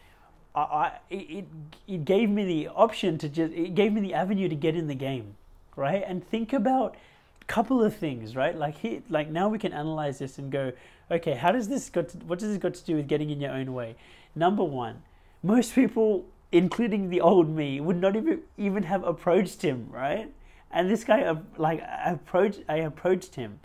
I, 0.55 0.61
I 0.61 0.91
it 1.09 1.45
it 1.87 2.05
gave 2.05 2.29
me 2.29 2.45
the 2.45 2.67
option 2.69 3.17
to 3.19 3.29
just 3.29 3.53
it 3.53 3.75
gave 3.75 3.93
me 3.93 4.01
the 4.01 4.13
avenue 4.13 4.49
to 4.49 4.55
get 4.55 4.75
in 4.75 4.87
the 4.87 4.95
game, 4.95 5.35
right? 5.75 6.03
And 6.05 6.27
think 6.27 6.53
about 6.53 6.95
a 7.41 7.45
couple 7.45 7.83
of 7.83 7.95
things, 7.95 8.35
right? 8.35 8.55
Like 8.55 8.75
like 9.09 9.29
now 9.29 9.49
we 9.49 9.59
can 9.59 9.73
analyze 9.73 10.19
this 10.19 10.37
and 10.37 10.51
go, 10.51 10.71
okay, 11.11 11.33
how 11.35 11.51
does 11.51 11.67
this 11.67 11.89
got 11.89 12.09
to, 12.09 12.17
what 12.19 12.39
does 12.39 12.49
this 12.49 12.57
got 12.57 12.73
to 12.73 12.83
do 12.83 12.95
with 12.95 13.07
getting 13.07 13.29
in 13.29 13.39
your 13.39 13.51
own 13.51 13.73
way? 13.73 13.95
Number 14.35 14.63
one, 14.63 15.01
most 15.43 15.73
people, 15.73 16.25
including 16.51 17.09
the 17.09 17.21
old 17.21 17.49
me, 17.49 17.79
would 17.79 17.97
not 17.97 18.15
even 18.15 18.41
even 18.57 18.83
have 18.83 19.03
approached 19.03 19.61
him, 19.61 19.87
right? 19.91 20.31
And 20.69 20.89
this 20.89 21.05
guy, 21.05 21.33
like, 21.57 21.81
I 21.81 22.11
approached, 22.11 22.59
I 22.67 22.77
approached 22.77 23.35
him, 23.35 23.61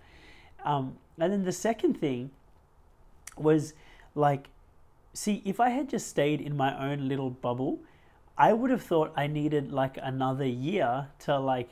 um, 0.65 0.97
and 1.19 1.33
then 1.33 1.45
the 1.45 1.53
second 1.53 1.95
thing 1.95 2.31
was 3.43 3.75
like 4.15 4.49
see, 5.15 5.43
if 5.45 5.61
I 5.61 5.71
had 5.71 5.89
just 5.89 6.09
stayed 6.09 6.41
in 6.41 6.57
my 6.57 6.91
own 6.91 7.09
little 7.09 7.31
bubble, 7.31 7.81
I 8.37 8.53
would 8.53 8.71
have 8.71 8.83
thought 8.83 9.13
I 9.17 9.27
needed 9.27 9.73
like 9.73 9.99
another 10.03 10.47
year 10.47 11.09
to 11.21 11.39
like 11.39 11.71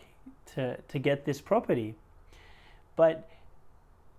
to 0.55 0.77
to 0.77 0.99
get 0.99 1.25
this 1.25 1.41
property. 1.41 1.95
But 2.97 3.29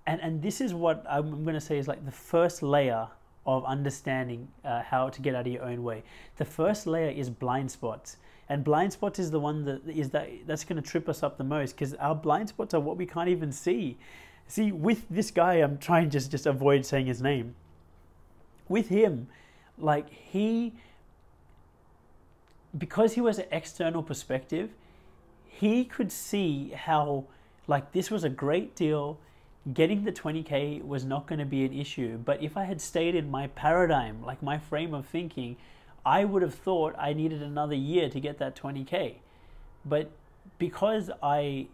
and 0.08 0.20
and 0.22 0.42
this 0.42 0.62
is 0.62 0.74
what 0.74 1.06
I'm 1.10 1.44
going 1.44 1.54
to 1.54 1.62
say 1.62 1.78
is 1.78 1.88
like 1.88 2.04
the 2.06 2.12
first 2.12 2.64
layer 2.64 3.08
of 3.46 3.66
understanding 3.66 4.48
uh, 4.64 4.82
how 4.84 5.10
to 5.10 5.22
get 5.22 5.34
out 5.36 5.48
of 5.48 5.54
your 5.54 5.64
own 5.64 5.84
way. 5.84 6.04
The 6.38 6.46
first 6.46 6.86
layer 6.86 7.10
is 7.10 7.30
blind 7.30 7.72
spots. 7.72 8.18
And 8.50 8.64
blind 8.64 8.92
spots 8.92 9.18
is 9.18 9.32
the 9.32 9.40
one 9.40 9.64
that 9.66 9.88
is 9.88 10.10
that 10.10 10.30
that's 10.46 10.66
going 10.66 10.82
to 10.82 10.88
trip 10.88 11.08
us 11.08 11.24
up 11.24 11.38
the 11.38 11.44
most 11.44 11.74
because 11.74 11.94
our 11.96 12.16
blind 12.16 12.50
spots 12.50 12.74
are 12.74 12.82
what 12.82 12.98
we 12.98 13.06
can't 13.06 13.30
even 13.30 13.52
see. 13.52 13.98
See, 14.52 14.74
with 14.74 15.06
this 15.10 15.32
guy, 15.32 15.54
I'm 15.54 15.78
trying 15.78 16.10
just 16.10 16.30
just 16.30 16.46
avoid 16.46 16.86
saying 16.86 17.06
his 17.06 17.22
name 17.22 17.56
with 18.68 18.90
him, 18.90 19.30
like 19.78 20.10
he, 20.10 20.74
because 22.78 23.14
he 23.14 23.22
was 23.22 23.40
an 23.40 23.46
external 23.50 24.04
perspective, 24.04 24.72
he 25.48 25.86
could 25.86 26.12
see 26.12 26.72
how, 26.76 27.24
like, 27.66 27.94
this 27.94 28.12
was 28.12 28.26
a 28.26 28.30
great 28.30 28.76
deal. 28.76 29.18
Getting 29.74 30.04
the 30.04 30.12
20K 30.12 30.86
was 30.86 31.06
not 31.06 31.28
going 31.28 31.40
to 31.40 31.46
be 31.46 31.64
an 31.64 31.72
issue. 31.72 32.18
But 32.18 32.44
if 32.44 32.58
I 32.58 32.66
had 32.66 32.82
stayed 32.82 33.16
in 33.16 33.32
my 33.32 33.48
paradigm, 33.48 34.22
like 34.22 34.44
my 34.44 34.58
frame 34.58 34.94
of 34.94 35.06
thinking, 35.06 35.56
I 36.06 36.26
would 36.26 36.42
have 36.42 36.56
thought 36.56 36.94
I 37.00 37.14
needed 37.14 37.42
another 37.42 37.76
year 37.76 38.10
to 38.10 38.20
get 38.20 38.38
that 38.40 38.58
20K. 38.58 39.14
But 39.86 40.12
because 40.58 41.10
I 41.24 41.68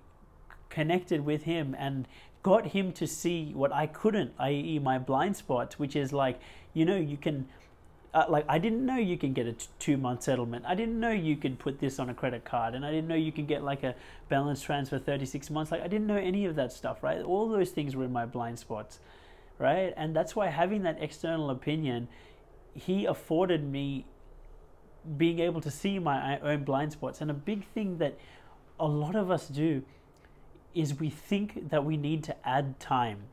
connected 0.70 1.26
with 1.26 1.42
him 1.44 1.76
and 1.80 2.08
got 2.48 2.68
him 2.68 2.94
to 2.94 3.06
see 3.06 3.52
what 3.54 3.74
I 3.74 3.88
couldn't, 3.88 4.32
i.e., 4.40 4.80
my 4.80 4.98
blind 4.98 5.36
spots, 5.36 5.78
which 5.78 5.98
is 5.98 6.14
like, 6.14 6.40
you 6.74 6.86
know, 6.86 6.96
you 6.96 7.18
can, 7.18 7.46
uh, 8.14 8.24
like, 8.30 8.46
I 8.48 8.58
didn't 8.58 8.86
know 8.86 8.96
you 8.96 9.18
can 9.18 9.34
get 9.34 9.48
a 9.48 9.52
t- 9.52 9.68
two 9.80 9.98
month 9.98 10.24
settlement. 10.24 10.64
I 10.66 10.74
didn't 10.74 10.98
know 10.98 11.12
you 11.12 11.36
could 11.36 11.60
put 11.60 11.82
this 11.82 12.00
on 12.00 12.10
a 12.10 12.14
credit 12.14 12.46
card, 12.46 12.74
and 12.74 12.86
I 12.86 12.92
didn't 12.92 13.10
know 13.10 13.16
you 13.16 13.34
can 13.34 13.48
get 13.48 13.66
like 13.66 13.84
a 13.84 13.96
balance 14.30 14.62
transfer 14.62 14.98
36 14.98 15.50
months. 15.50 15.74
Like, 15.74 15.82
I 15.82 15.90
didn't 15.90 16.08
know 16.08 16.16
any 16.16 16.46
of 16.46 16.56
that 16.56 16.72
stuff, 16.72 17.04
right? 17.04 17.22
All 17.22 17.50
those 17.50 17.72
things 17.72 17.98
were 17.98 18.06
in 18.06 18.14
my 18.14 18.26
blind 18.26 18.60
spots, 18.60 19.00
right? 19.60 19.94
And 19.98 20.16
that's 20.16 20.34
why 20.34 20.48
having 20.48 20.84
that 20.84 21.00
external 21.02 21.50
opinion, 21.50 22.08
he 22.74 23.04
afforded 23.04 23.70
me 23.70 24.06
being 25.18 25.40
able 25.40 25.60
to 25.60 25.70
see 25.70 26.00
my 26.00 26.40
own 26.40 26.64
blind 26.64 26.94
spots. 26.94 27.20
And 27.20 27.30
a 27.30 27.34
big 27.34 27.68
thing 27.74 27.98
that 27.98 28.18
a 28.80 28.88
lot 28.88 29.18
of 29.18 29.30
us 29.30 29.50
do 29.50 29.84
is 30.74 31.00
we 31.00 31.10
think 31.10 31.70
that 31.70 31.84
we 31.84 31.98
need 31.98 32.24
to 32.26 32.48
add 32.48 32.80
time. 32.80 33.24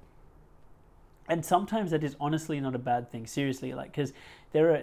And 1.28 1.44
sometimes 1.44 1.90
that 1.90 2.04
is 2.04 2.16
honestly 2.20 2.60
not 2.60 2.74
a 2.74 2.78
bad 2.78 3.10
thing, 3.10 3.26
seriously, 3.26 3.72
like 3.72 3.92
because 3.92 4.12
there 4.52 4.70
are 4.72 4.82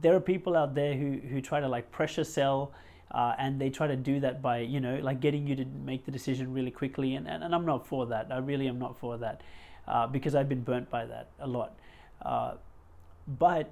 there 0.00 0.14
are 0.14 0.20
people 0.20 0.56
out 0.56 0.74
there 0.74 0.94
who, 0.94 1.18
who 1.28 1.40
try 1.40 1.58
to 1.58 1.68
like 1.68 1.90
pressure 1.90 2.22
sell 2.22 2.72
uh, 3.10 3.34
and 3.38 3.60
they 3.60 3.70
try 3.70 3.88
to 3.88 3.96
do 3.96 4.20
that 4.20 4.40
by 4.40 4.58
you 4.58 4.78
know 4.78 5.00
like 5.02 5.20
getting 5.20 5.46
you 5.46 5.56
to 5.56 5.64
make 5.64 6.04
the 6.04 6.12
decision 6.12 6.52
really 6.52 6.70
quickly. 6.70 7.14
And, 7.14 7.26
and, 7.26 7.42
and 7.42 7.54
i'm 7.54 7.66
not 7.66 7.86
for 7.86 8.06
that. 8.06 8.28
I 8.30 8.38
really 8.38 8.68
am 8.68 8.78
not 8.78 8.98
for 8.98 9.18
that 9.18 9.42
uh, 9.88 10.06
because 10.06 10.34
i've 10.34 10.48
been 10.48 10.62
burnt 10.62 10.90
by 10.90 11.06
that 11.06 11.28
a 11.40 11.46
lot. 11.46 11.76
Uh, 12.22 12.54
but 13.26 13.70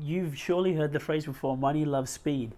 you've 0.00 0.36
surely 0.36 0.74
heard 0.74 0.92
the 0.92 1.00
phrase 1.00 1.26
before 1.26 1.56
money 1.56 1.84
loves 1.84 2.10
speed 2.10 2.52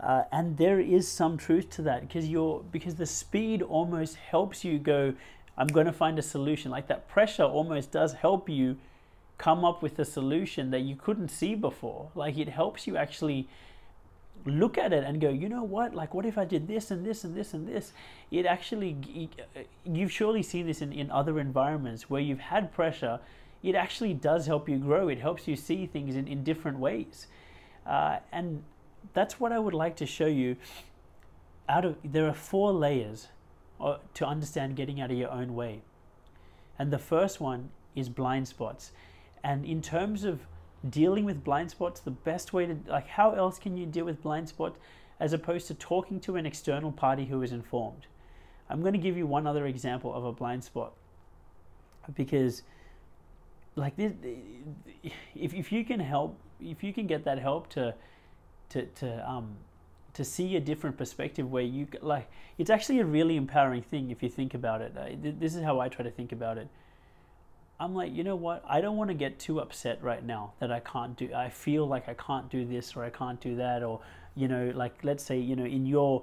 uh, 0.00 0.24
and 0.32 0.56
there 0.56 0.78
is 0.78 1.08
some 1.08 1.36
truth 1.36 1.70
to 1.70 1.82
that 1.82 2.02
because 2.02 2.28
you're 2.28 2.62
because 2.70 2.96
the 2.96 3.06
speed 3.06 3.62
almost 3.62 4.16
helps 4.16 4.64
you 4.64 4.78
go 4.78 5.14
i'm 5.56 5.66
going 5.66 5.86
to 5.86 5.92
find 5.92 6.18
a 6.18 6.22
solution. 6.22 6.70
Like 6.70 6.88
that 6.88 7.08
pressure 7.08 7.44
almost 7.44 7.90
does 7.90 8.12
help 8.12 8.48
you 8.48 8.76
come 9.38 9.64
up 9.64 9.82
with 9.82 9.98
a 9.98 10.04
solution 10.04 10.70
that 10.70 10.80
you 10.80 10.96
couldn't 10.96 11.28
see 11.28 11.54
before. 11.54 12.10
Like 12.14 12.38
it 12.38 12.48
helps 12.48 12.86
you 12.86 12.96
actually 12.96 13.48
look 14.44 14.78
at 14.78 14.92
it 14.92 15.02
and 15.02 15.20
go 15.20 15.30
you 15.30 15.48
know 15.48 15.64
what? 15.64 15.94
Like 15.94 16.14
what 16.14 16.26
if 16.26 16.38
i 16.38 16.44
did 16.44 16.68
this 16.68 16.90
and 16.90 17.04
this 17.04 17.24
and 17.24 17.34
this 17.34 17.54
and 17.54 17.66
this? 17.66 17.92
It 18.30 18.46
actually 18.46 19.30
you've 19.84 20.12
surely 20.12 20.42
seen 20.42 20.66
this 20.66 20.82
in, 20.82 20.92
in 20.92 21.10
other 21.10 21.40
environments 21.40 22.10
where 22.10 22.20
you've 22.20 22.40
had 22.40 22.72
pressure. 22.72 23.20
It 23.62 23.74
actually 23.74 24.14
does 24.14 24.46
help 24.46 24.68
you 24.68 24.76
grow. 24.76 25.08
It 25.08 25.18
helps 25.18 25.48
you 25.48 25.56
see 25.56 25.86
things 25.86 26.14
in, 26.14 26.28
in 26.28 26.44
different 26.44 26.78
ways. 26.78 27.26
Uh, 27.86 28.18
and 28.30 28.62
that's 29.16 29.40
what 29.40 29.50
I 29.50 29.58
would 29.58 29.72
like 29.72 29.96
to 29.96 30.06
show 30.06 30.26
you. 30.26 30.56
Out 31.68 31.84
of 31.86 31.96
there 32.04 32.28
are 32.28 32.34
four 32.34 32.70
layers 32.72 33.28
uh, 33.80 33.96
to 34.14 34.26
understand 34.26 34.76
getting 34.76 35.00
out 35.00 35.10
of 35.10 35.16
your 35.16 35.30
own 35.30 35.54
way, 35.54 35.80
and 36.78 36.92
the 36.92 36.98
first 36.98 37.40
one 37.40 37.70
is 37.96 38.08
blind 38.10 38.46
spots. 38.46 38.92
And 39.42 39.64
in 39.64 39.80
terms 39.80 40.22
of 40.24 40.40
dealing 40.90 41.24
with 41.24 41.42
blind 41.42 41.70
spots, 41.70 42.00
the 42.00 42.10
best 42.10 42.52
way 42.52 42.66
to 42.66 42.76
like 42.86 43.08
how 43.08 43.32
else 43.32 43.58
can 43.58 43.76
you 43.76 43.86
deal 43.86 44.04
with 44.04 44.22
blind 44.22 44.50
spots 44.50 44.78
as 45.18 45.32
opposed 45.32 45.66
to 45.68 45.74
talking 45.74 46.20
to 46.20 46.36
an 46.36 46.44
external 46.44 46.92
party 46.92 47.24
who 47.24 47.42
is 47.42 47.52
informed? 47.52 48.06
I'm 48.68 48.82
going 48.82 48.92
to 48.92 48.98
give 48.98 49.16
you 49.16 49.26
one 49.26 49.46
other 49.46 49.66
example 49.66 50.14
of 50.14 50.24
a 50.24 50.32
blind 50.32 50.62
spot 50.62 50.92
because 52.14 52.62
like 53.76 53.96
this 53.96 54.12
if, 55.34 55.54
if 55.54 55.72
you 55.72 55.84
can 55.84 56.00
help 56.00 56.38
if 56.60 56.84
you 56.84 56.92
can 56.92 57.06
get 57.06 57.24
that 57.24 57.38
help 57.38 57.68
to 57.70 57.94
to 58.70 58.86
to 58.86 59.30
um 59.30 59.56
to 60.14 60.24
see 60.24 60.56
a 60.56 60.60
different 60.60 60.96
perspective 60.96 61.50
where 61.50 61.62
you 61.62 61.86
like 62.00 62.30
it's 62.56 62.70
actually 62.70 63.00
a 63.00 63.04
really 63.04 63.36
empowering 63.36 63.82
thing 63.82 64.10
if 64.10 64.22
you 64.22 64.28
think 64.30 64.54
about 64.54 64.80
it. 64.80 65.40
This 65.40 65.54
is 65.54 65.62
how 65.62 65.78
I 65.78 65.88
try 65.88 66.04
to 66.04 66.10
think 66.10 66.32
about 66.32 66.56
it. 66.56 66.68
I'm 67.78 67.94
like, 67.94 68.14
you 68.14 68.24
know 68.24 68.36
what? 68.36 68.64
I 68.66 68.80
don't 68.80 68.96
want 68.96 69.10
to 69.10 69.14
get 69.14 69.38
too 69.38 69.60
upset 69.60 70.02
right 70.02 70.24
now 70.24 70.54
that 70.60 70.72
I 70.72 70.80
can't 70.80 71.14
do. 71.16 71.32
I 71.34 71.50
feel 71.50 71.86
like 71.86 72.08
I 72.08 72.14
can't 72.14 72.48
do 72.48 72.64
this 72.64 72.96
or 72.96 73.04
I 73.04 73.10
can't 73.10 73.38
do 73.40 73.56
that, 73.56 73.82
or 73.82 74.00
you 74.34 74.48
know, 74.48 74.72
like 74.74 75.04
let's 75.04 75.22
say, 75.22 75.38
you 75.38 75.54
know, 75.54 75.66
in 75.66 75.84
your 75.84 76.22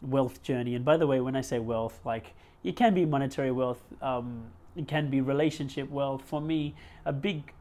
wealth 0.00 0.42
journey. 0.42 0.74
And 0.74 0.84
by 0.84 0.96
the 0.96 1.06
way, 1.06 1.20
when 1.20 1.36
I 1.36 1.42
say 1.42 1.58
wealth, 1.58 2.00
like 2.06 2.34
it 2.64 2.76
can 2.76 2.94
be 2.94 3.04
monetary 3.04 3.52
wealth, 3.52 3.82
um, 4.00 4.44
it 4.74 4.88
can 4.88 5.10
be 5.10 5.20
relationship 5.20 5.90
wealth. 5.90 6.22
For 6.24 6.40
me, 6.40 6.74
a 7.04 7.12
big 7.12 7.52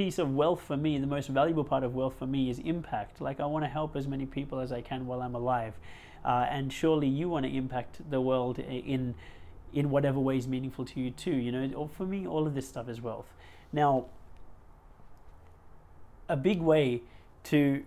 piece 0.00 0.18
of 0.18 0.34
wealth 0.34 0.62
for 0.62 0.78
me, 0.78 0.96
the 0.96 1.06
most 1.06 1.28
valuable 1.28 1.62
part 1.62 1.84
of 1.84 1.94
wealth 1.94 2.14
for 2.18 2.26
me 2.26 2.48
is 2.48 2.58
impact. 2.60 3.20
Like 3.20 3.38
I 3.38 3.44
want 3.44 3.66
to 3.66 3.68
help 3.68 3.96
as 3.96 4.08
many 4.08 4.24
people 4.24 4.58
as 4.58 4.72
I 4.72 4.80
can 4.80 5.06
while 5.06 5.20
I'm 5.20 5.34
alive, 5.34 5.74
uh, 6.24 6.46
and 6.48 6.72
surely 6.72 7.06
you 7.06 7.28
want 7.28 7.44
to 7.44 7.54
impact 7.54 8.00
the 8.10 8.18
world 8.18 8.58
in 8.58 9.14
in 9.74 9.90
whatever 9.90 10.18
way 10.18 10.38
is 10.38 10.48
meaningful 10.48 10.86
to 10.86 11.00
you 11.00 11.10
too. 11.10 11.36
You 11.36 11.52
know, 11.52 11.90
for 11.98 12.06
me, 12.06 12.26
all 12.26 12.46
of 12.46 12.54
this 12.54 12.66
stuff 12.66 12.88
is 12.88 13.02
wealth. 13.02 13.26
Now, 13.74 14.06
a 16.30 16.36
big 16.36 16.62
way 16.62 17.02
to 17.44 17.84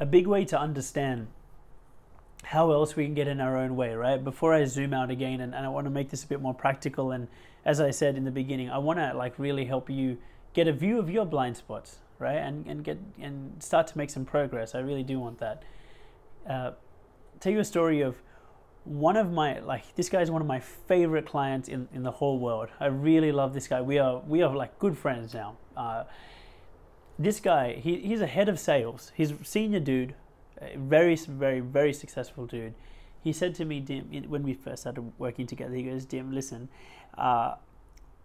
a 0.00 0.06
big 0.06 0.26
way 0.26 0.46
to 0.46 0.58
understand 0.58 1.26
how 2.44 2.72
else 2.72 2.96
we 2.96 3.04
can 3.04 3.12
get 3.12 3.28
in 3.28 3.42
our 3.42 3.58
own 3.58 3.76
way, 3.76 3.92
right? 3.92 4.24
Before 4.24 4.54
I 4.54 4.64
zoom 4.64 4.94
out 4.94 5.10
again, 5.10 5.42
and, 5.42 5.54
and 5.54 5.66
I 5.66 5.68
want 5.68 5.84
to 5.84 5.90
make 5.90 6.08
this 6.08 6.24
a 6.24 6.26
bit 6.26 6.40
more 6.40 6.54
practical, 6.54 7.10
and 7.10 7.28
as 7.62 7.78
I 7.78 7.90
said 7.90 8.16
in 8.16 8.24
the 8.24 8.30
beginning, 8.30 8.70
I 8.70 8.78
want 8.78 8.98
to 8.98 9.12
like 9.12 9.38
really 9.38 9.66
help 9.66 9.90
you 9.90 10.16
get 10.52 10.68
a 10.68 10.72
view 10.72 10.98
of 10.98 11.10
your 11.10 11.24
blind 11.24 11.56
spots, 11.56 11.98
right? 12.18 12.36
And, 12.36 12.66
and 12.66 12.84
get 12.84 12.98
and 13.20 13.62
start 13.62 13.86
to 13.88 13.98
make 13.98 14.10
some 14.10 14.24
progress. 14.24 14.74
I 14.74 14.80
really 14.80 15.02
do 15.02 15.18
want 15.18 15.38
that. 15.38 15.62
Uh, 16.48 16.72
tell 17.40 17.52
you 17.52 17.60
a 17.60 17.64
story 17.64 18.00
of 18.00 18.16
one 18.84 19.16
of 19.16 19.30
my 19.30 19.60
like 19.60 19.94
this 19.94 20.08
guy 20.08 20.22
is 20.22 20.30
one 20.30 20.40
of 20.40 20.48
my 20.48 20.60
favorite 20.60 21.26
clients 21.26 21.68
in, 21.68 21.88
in 21.92 22.02
the 22.02 22.10
whole 22.10 22.38
world. 22.38 22.68
I 22.80 22.86
really 22.86 23.32
love 23.32 23.54
this 23.54 23.68
guy. 23.68 23.80
We 23.80 23.98
are 23.98 24.20
we 24.26 24.42
are 24.42 24.54
like 24.54 24.78
good 24.78 24.96
friends 24.96 25.34
now. 25.34 25.56
Uh, 25.76 26.04
this 27.18 27.38
guy, 27.38 27.74
he, 27.74 27.98
he's 27.98 28.22
a 28.22 28.26
head 28.26 28.48
of 28.48 28.58
sales. 28.58 29.12
He's 29.14 29.32
a 29.32 29.44
senior 29.44 29.80
dude, 29.80 30.14
very 30.76 31.14
very 31.16 31.60
very 31.60 31.92
successful 31.92 32.46
dude. 32.46 32.74
He 33.22 33.34
said 33.34 33.54
to 33.56 33.66
me, 33.66 33.80
Dim, 33.80 34.24
when 34.28 34.42
we 34.42 34.54
first 34.54 34.82
started 34.82 35.12
working 35.18 35.46
together, 35.46 35.74
he 35.74 35.82
goes, 35.82 36.06
Dim, 36.06 36.32
listen, 36.32 36.70
uh, 37.18 37.56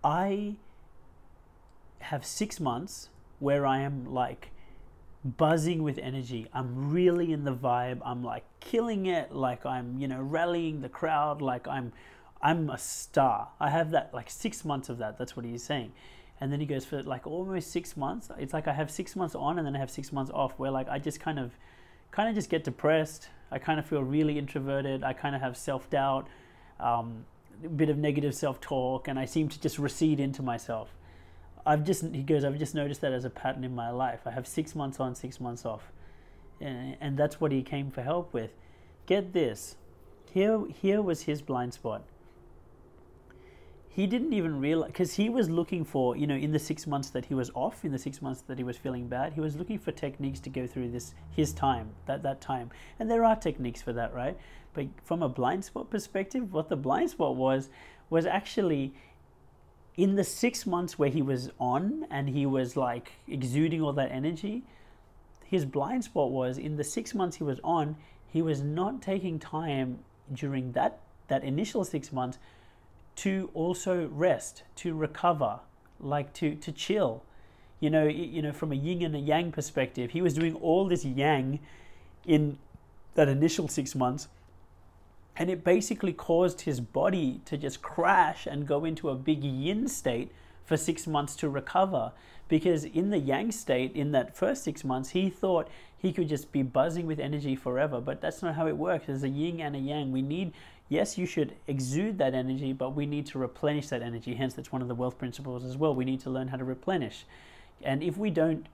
I 0.06 0.56
have 2.06 2.26
six 2.26 2.60
months 2.60 3.10
where 3.40 3.66
I 3.66 3.82
am 3.82 4.06
like 4.06 4.52
buzzing 5.24 5.82
with 5.84 5.98
energy. 5.98 6.48
I'm 6.54 6.92
really 6.92 7.32
in 7.32 7.44
the 7.44 7.54
vibe. 7.54 8.02
I'm 8.06 8.24
like 8.24 8.46
killing 8.60 9.08
it. 9.08 9.34
Like 9.34 9.66
I'm, 9.66 9.98
you 9.98 10.08
know, 10.08 10.22
rallying 10.22 10.82
the 10.82 10.90
crowd. 10.90 11.42
Like 11.42 11.68
I'm, 11.68 11.92
I'm 12.42 12.70
a 12.70 12.78
star. 12.78 13.50
I 13.60 13.70
have 13.70 13.92
that 13.92 14.14
like 14.14 14.30
six 14.30 14.64
months 14.64 14.90
of 14.90 15.00
that. 15.00 15.18
That's 15.18 15.36
what 15.36 15.46
he's 15.46 15.64
saying. 15.64 15.92
And 16.40 16.52
then 16.52 16.60
he 16.60 16.66
goes 16.66 16.86
for 16.86 17.02
like 17.02 17.26
almost 17.26 17.72
six 17.72 17.98
months. 17.98 18.30
It's 18.38 18.54
like 18.54 18.68
I 18.68 18.74
have 18.74 18.92
six 18.92 19.16
months 19.16 19.36
on 19.36 19.58
and 19.58 19.66
then 19.66 19.76
I 19.76 19.80
have 19.80 19.90
six 19.90 20.12
months 20.12 20.32
off 20.34 20.54
where 20.58 20.72
like 20.72 20.88
I 20.90 21.00
just 21.00 21.20
kind 21.20 21.40
of 21.40 21.58
kind 22.12 22.30
of 22.30 22.36
just 22.36 22.50
get 22.50 22.64
depressed. 22.64 23.30
I 23.52 23.60
kind 23.60 23.80
of 23.80 23.86
feel 23.86 24.04
really 24.04 24.38
introverted. 24.38 25.04
I 25.04 25.14
kind 25.14 25.36
of 25.36 25.42
have 25.42 25.58
self 25.58 25.90
doubt, 25.90 26.28
um, 26.80 27.26
a 27.64 27.70
bit 27.70 27.90
of 27.90 27.98
negative 27.98 28.36
self 28.36 28.62
talk, 28.62 29.08
and 29.08 29.18
I 29.18 29.26
seem 29.26 29.50
to 29.50 29.60
just 29.60 29.80
recede 29.80 30.20
into 30.20 30.42
myself. 30.42 30.95
I've 31.66 31.84
just 31.84 32.04
he 32.14 32.24
goes. 32.24 32.44
I've 32.44 32.60
just 32.60 32.76
noticed 32.76 33.02
that 33.02 33.14
as 33.14 33.26
a 33.26 33.30
pattern 33.30 33.64
in 33.64 33.74
my 33.74 33.90
life. 33.90 34.22
I 34.26 34.32
have 34.32 34.48
six 34.48 34.76
months 34.76 35.00
on, 35.00 35.16
six 35.16 35.40
months 35.40 35.66
off, 35.66 35.92
and, 36.62 36.96
and 37.02 37.18
that's 37.18 37.42
what 37.42 37.52
he 37.52 37.64
came 37.64 37.92
for 37.92 38.02
help 38.02 38.34
with. 38.34 38.52
Get 39.06 39.34
this, 39.34 39.76
here 40.32 40.64
here 40.82 41.02
was 41.02 41.24
his 41.24 41.42
blind 41.42 41.74
spot 41.74 42.04
he 43.96 44.06
didn't 44.06 44.34
even 44.34 44.60
realize 44.60 44.88
because 44.88 45.14
he 45.14 45.30
was 45.30 45.50
looking 45.50 45.86
for 45.86 46.18
you 46.18 46.28
know 46.28 46.36
in 46.36 46.52
the 46.52 46.60
six 46.60 46.86
months 46.86 47.10
that 47.12 47.24
he 47.24 47.34
was 47.34 47.50
off 47.54 47.86
in 47.86 47.94
the 47.94 47.98
six 47.98 48.22
months 48.22 48.42
that 48.42 48.58
he 48.58 48.64
was 48.64 48.78
feeling 48.78 49.08
bad 49.08 49.32
he 49.32 49.40
was 49.40 49.56
looking 49.56 49.80
for 49.80 49.94
techniques 49.94 50.42
to 50.42 50.50
go 50.50 50.68
through 50.68 50.92
this 50.92 51.14
his 51.32 51.54
time 51.54 51.90
that 52.06 52.22
that 52.22 52.42
time 52.42 52.70
and 53.00 53.10
there 53.10 53.24
are 53.24 53.38
techniques 53.38 53.82
for 53.82 53.94
that 53.94 54.14
right 54.14 54.38
but 54.74 54.86
from 55.06 55.24
a 55.24 55.30
blind 55.30 55.64
spot 55.64 55.90
perspective 55.90 56.52
what 56.52 56.68
the 56.68 56.76
blind 56.76 57.10
spot 57.10 57.38
was 57.38 57.70
was 58.10 58.26
actually 58.26 58.94
in 59.98 60.16
the 60.16 60.24
six 60.24 60.66
months 60.66 61.00
where 61.00 61.10
he 61.10 61.22
was 61.22 61.50
on 61.60 62.06
and 62.10 62.30
he 62.30 62.46
was 62.46 62.76
like 62.76 63.14
exuding 63.28 63.82
all 63.82 63.94
that 63.94 64.12
energy 64.12 64.64
his 65.46 65.66
blind 65.66 66.04
spot 66.04 66.32
was 66.32 66.58
in 66.58 66.76
the 66.76 66.84
six 66.84 67.14
months 67.14 67.38
he 67.38 67.44
was 67.44 67.60
on 67.64 67.96
he 68.28 68.42
was 68.42 68.62
not 68.62 69.02
taking 69.02 69.40
time 69.40 70.00
during 70.34 70.72
that 70.74 71.00
that 71.28 71.44
initial 71.44 71.84
six 71.84 72.12
months 72.12 72.38
to 73.16 73.50
also 73.54 74.08
rest, 74.08 74.64
to 74.76 74.94
recover, 74.94 75.60
like 76.00 76.34
to, 76.34 76.56
to 76.56 76.72
chill. 76.72 77.24
You 77.80 77.90
know, 77.90 78.06
you 78.06 78.42
know, 78.42 78.52
from 78.52 78.72
a 78.72 78.76
yin 78.76 79.04
and 79.04 79.16
a 79.16 79.20
yang 79.20 79.52
perspective, 79.52 80.12
he 80.12 80.22
was 80.22 80.34
doing 80.34 80.56
all 80.56 80.88
this 80.88 81.06
yang 81.06 81.60
in 82.26 82.58
that 83.16 83.28
initial 83.28 83.68
six 83.68 83.96
months, 83.96 84.28
and 85.38 85.50
it 85.50 85.64
basically 85.64 86.14
caused 86.14 86.62
his 86.62 86.80
body 86.80 87.42
to 87.46 87.58
just 87.58 87.82
crash 87.82 88.46
and 88.46 88.68
go 88.68 88.86
into 88.86 89.10
a 89.10 89.16
big 89.16 89.44
yin 89.44 89.88
state 89.88 90.32
for 90.64 90.78
six 90.78 91.06
months 91.06 91.36
to 91.38 91.50
recover. 91.50 92.12
Because 92.48 92.86
in 92.86 93.10
the 93.10 93.18
yang 93.18 93.52
state, 93.52 93.94
in 93.94 94.12
that 94.12 94.38
first 94.38 94.64
six 94.64 94.84
months, 94.84 95.10
he 95.10 95.30
thought 95.30 95.68
he 95.98 96.14
could 96.14 96.30
just 96.30 96.52
be 96.52 96.62
buzzing 96.62 97.08
with 97.08 97.20
energy 97.20 97.56
forever. 97.56 98.00
But 98.00 98.22
that's 98.22 98.44
not 98.44 98.56
how 98.56 98.68
it 98.68 98.78
works. 98.78 99.08
There's 99.08 99.24
a 99.24 99.30
yin 99.30 99.60
and 99.60 99.76
a 99.76 99.80
yang. 99.80 100.12
We 100.12 100.22
need 100.22 100.54
yes, 100.90 101.18
you 101.18 101.26
should 101.26 101.56
exude 101.68 102.18
that 102.20 102.34
energy, 102.34 102.74
but 102.74 102.96
we 102.96 103.06
need 103.06 103.26
to 103.28 103.40
replenish 103.40 103.88
that 103.90 104.02
energy. 104.02 104.36
Hence, 104.36 104.54
that's 104.54 104.72
one 104.72 104.82
of 104.82 104.88
the 104.88 104.96
wealth 104.96 105.18
principles 105.18 105.64
as 105.64 105.78
well. 105.78 105.96
We 105.96 106.06
need 106.06 106.20
to 106.22 106.30
learn 106.30 106.50
how 106.50 106.58
to 106.58 106.64
replenish. 106.64 107.26
And 107.82 108.04
if 108.04 108.18
we 108.18 108.30
don't, 108.30 108.68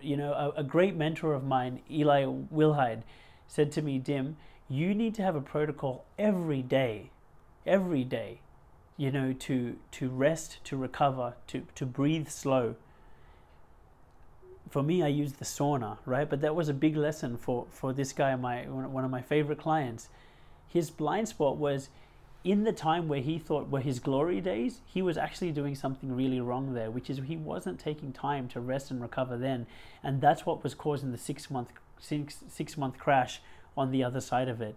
you 0.00 0.16
know, 0.16 0.32
a, 0.32 0.60
a 0.60 0.64
great 0.64 0.96
mentor 0.96 1.34
of 1.34 1.44
mine, 1.44 1.80
Eli 1.90 2.24
Wilhide, 2.24 3.02
said 3.46 3.70
to 3.72 3.82
me, 3.82 3.98
Dim, 3.98 4.36
you 4.72 4.94
need 4.94 5.14
to 5.16 5.22
have 5.22 5.36
a 5.36 5.40
protocol 5.40 6.04
every 6.18 6.62
day, 6.62 7.10
every 7.66 8.04
day, 8.04 8.40
you 8.96 9.10
know, 9.10 9.32
to, 9.32 9.76
to 9.92 10.08
rest, 10.08 10.58
to 10.64 10.76
recover, 10.76 11.34
to, 11.48 11.66
to 11.74 11.86
breathe 11.86 12.28
slow. 12.28 12.76
For 14.70 14.82
me, 14.82 15.02
I 15.02 15.08
used 15.08 15.38
the 15.38 15.44
sauna, 15.44 15.98
right? 16.06 16.28
But 16.28 16.40
that 16.40 16.54
was 16.54 16.68
a 16.68 16.74
big 16.74 16.96
lesson 16.96 17.36
for, 17.36 17.66
for 17.70 17.92
this 17.92 18.12
guy, 18.12 18.34
my 18.36 18.62
one 18.68 19.04
of 19.04 19.10
my 19.10 19.20
favorite 19.20 19.58
clients 19.58 20.08
his 20.72 20.90
blind 20.90 21.28
spot 21.28 21.58
was 21.58 21.90
in 22.44 22.64
the 22.64 22.72
time 22.72 23.06
where 23.06 23.20
he 23.20 23.38
thought 23.38 23.68
were 23.68 23.80
his 23.80 24.00
glory 24.00 24.40
days, 24.40 24.80
he 24.86 25.02
was 25.02 25.18
actually 25.18 25.52
doing 25.52 25.74
something 25.74 26.16
really 26.16 26.40
wrong 26.40 26.72
there, 26.72 26.90
which 26.90 27.10
is 27.10 27.20
he 27.26 27.36
wasn't 27.36 27.78
taking 27.78 28.12
time 28.12 28.48
to 28.48 28.58
rest 28.58 28.90
and 28.90 29.00
recover 29.00 29.36
then, 29.36 29.66
and 30.02 30.20
that's 30.20 30.46
what 30.46 30.64
was 30.64 30.74
causing 30.74 31.12
the 31.12 31.18
six 31.18 31.50
month 31.50 31.68
six, 32.00 32.38
six 32.48 32.76
month 32.76 32.98
crash 32.98 33.40
on 33.76 33.90
the 33.90 34.04
other 34.04 34.20
side 34.20 34.48
of 34.48 34.60
it. 34.60 34.76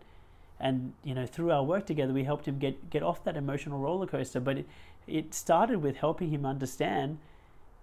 And 0.59 0.93
you 1.03 1.13
know, 1.13 1.25
through 1.25 1.51
our 1.51 1.63
work 1.63 1.85
together, 1.85 2.13
we 2.13 2.23
helped 2.23 2.47
him 2.47 2.59
get 2.59 2.89
get 2.89 3.03
off 3.03 3.23
that 3.25 3.35
emotional 3.35 3.79
roller 3.79 4.07
coaster. 4.07 4.39
But 4.39 4.59
it, 4.59 4.65
it 5.07 5.33
started 5.33 5.81
with 5.81 5.97
helping 5.97 6.29
him 6.29 6.45
understand, 6.45 7.17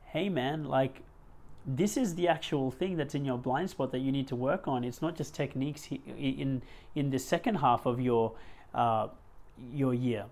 hey 0.06 0.28
man, 0.28 0.64
like 0.64 1.02
this 1.66 1.96
is 1.96 2.14
the 2.14 2.28
actual 2.28 2.70
thing 2.70 2.96
that's 2.96 3.14
in 3.14 3.24
your 3.24 3.38
blind 3.38 3.70
spot 3.70 3.92
that 3.92 4.00
you 4.00 4.10
need 4.10 4.26
to 4.28 4.36
work 4.36 4.66
on. 4.66 4.84
It's 4.84 5.02
not 5.02 5.16
just 5.16 5.34
techniques 5.34 5.88
in 6.18 6.62
in 6.94 7.10
the 7.10 7.18
second 7.18 7.56
half 7.56 7.86
of 7.86 8.00
your 8.00 8.32
uh, 8.74 9.08
your 9.72 9.94
year. 9.94 10.24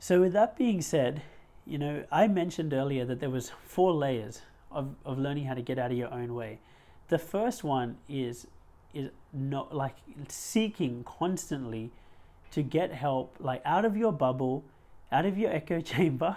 So 0.00 0.20
with 0.20 0.32
that 0.34 0.58
being 0.58 0.82
said, 0.82 1.22
you 1.64 1.78
know 1.78 2.04
I 2.10 2.26
mentioned 2.26 2.74
earlier 2.74 3.04
that 3.04 3.20
there 3.20 3.30
was 3.30 3.52
four 3.64 3.92
layers 3.92 4.42
of, 4.70 4.96
of 5.04 5.18
learning 5.18 5.44
how 5.44 5.54
to 5.54 5.62
get 5.62 5.78
out 5.78 5.92
of 5.92 5.96
your 5.96 6.12
own 6.12 6.34
way. 6.34 6.58
The 7.14 7.18
first 7.20 7.62
one 7.62 7.98
is 8.08 8.48
is 8.92 9.10
not 9.32 9.72
like 9.72 9.94
seeking 10.26 11.04
constantly 11.04 11.92
to 12.50 12.60
get 12.60 12.90
help 12.92 13.36
like 13.38 13.62
out 13.64 13.84
of 13.84 13.96
your 13.96 14.10
bubble, 14.10 14.64
out 15.12 15.24
of 15.24 15.38
your 15.38 15.52
echo 15.52 15.80
chamber 15.92 16.36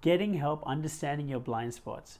getting 0.00 0.34
help 0.34 0.64
understanding 0.66 1.28
your 1.28 1.38
blind 1.38 1.74
spots. 1.74 2.18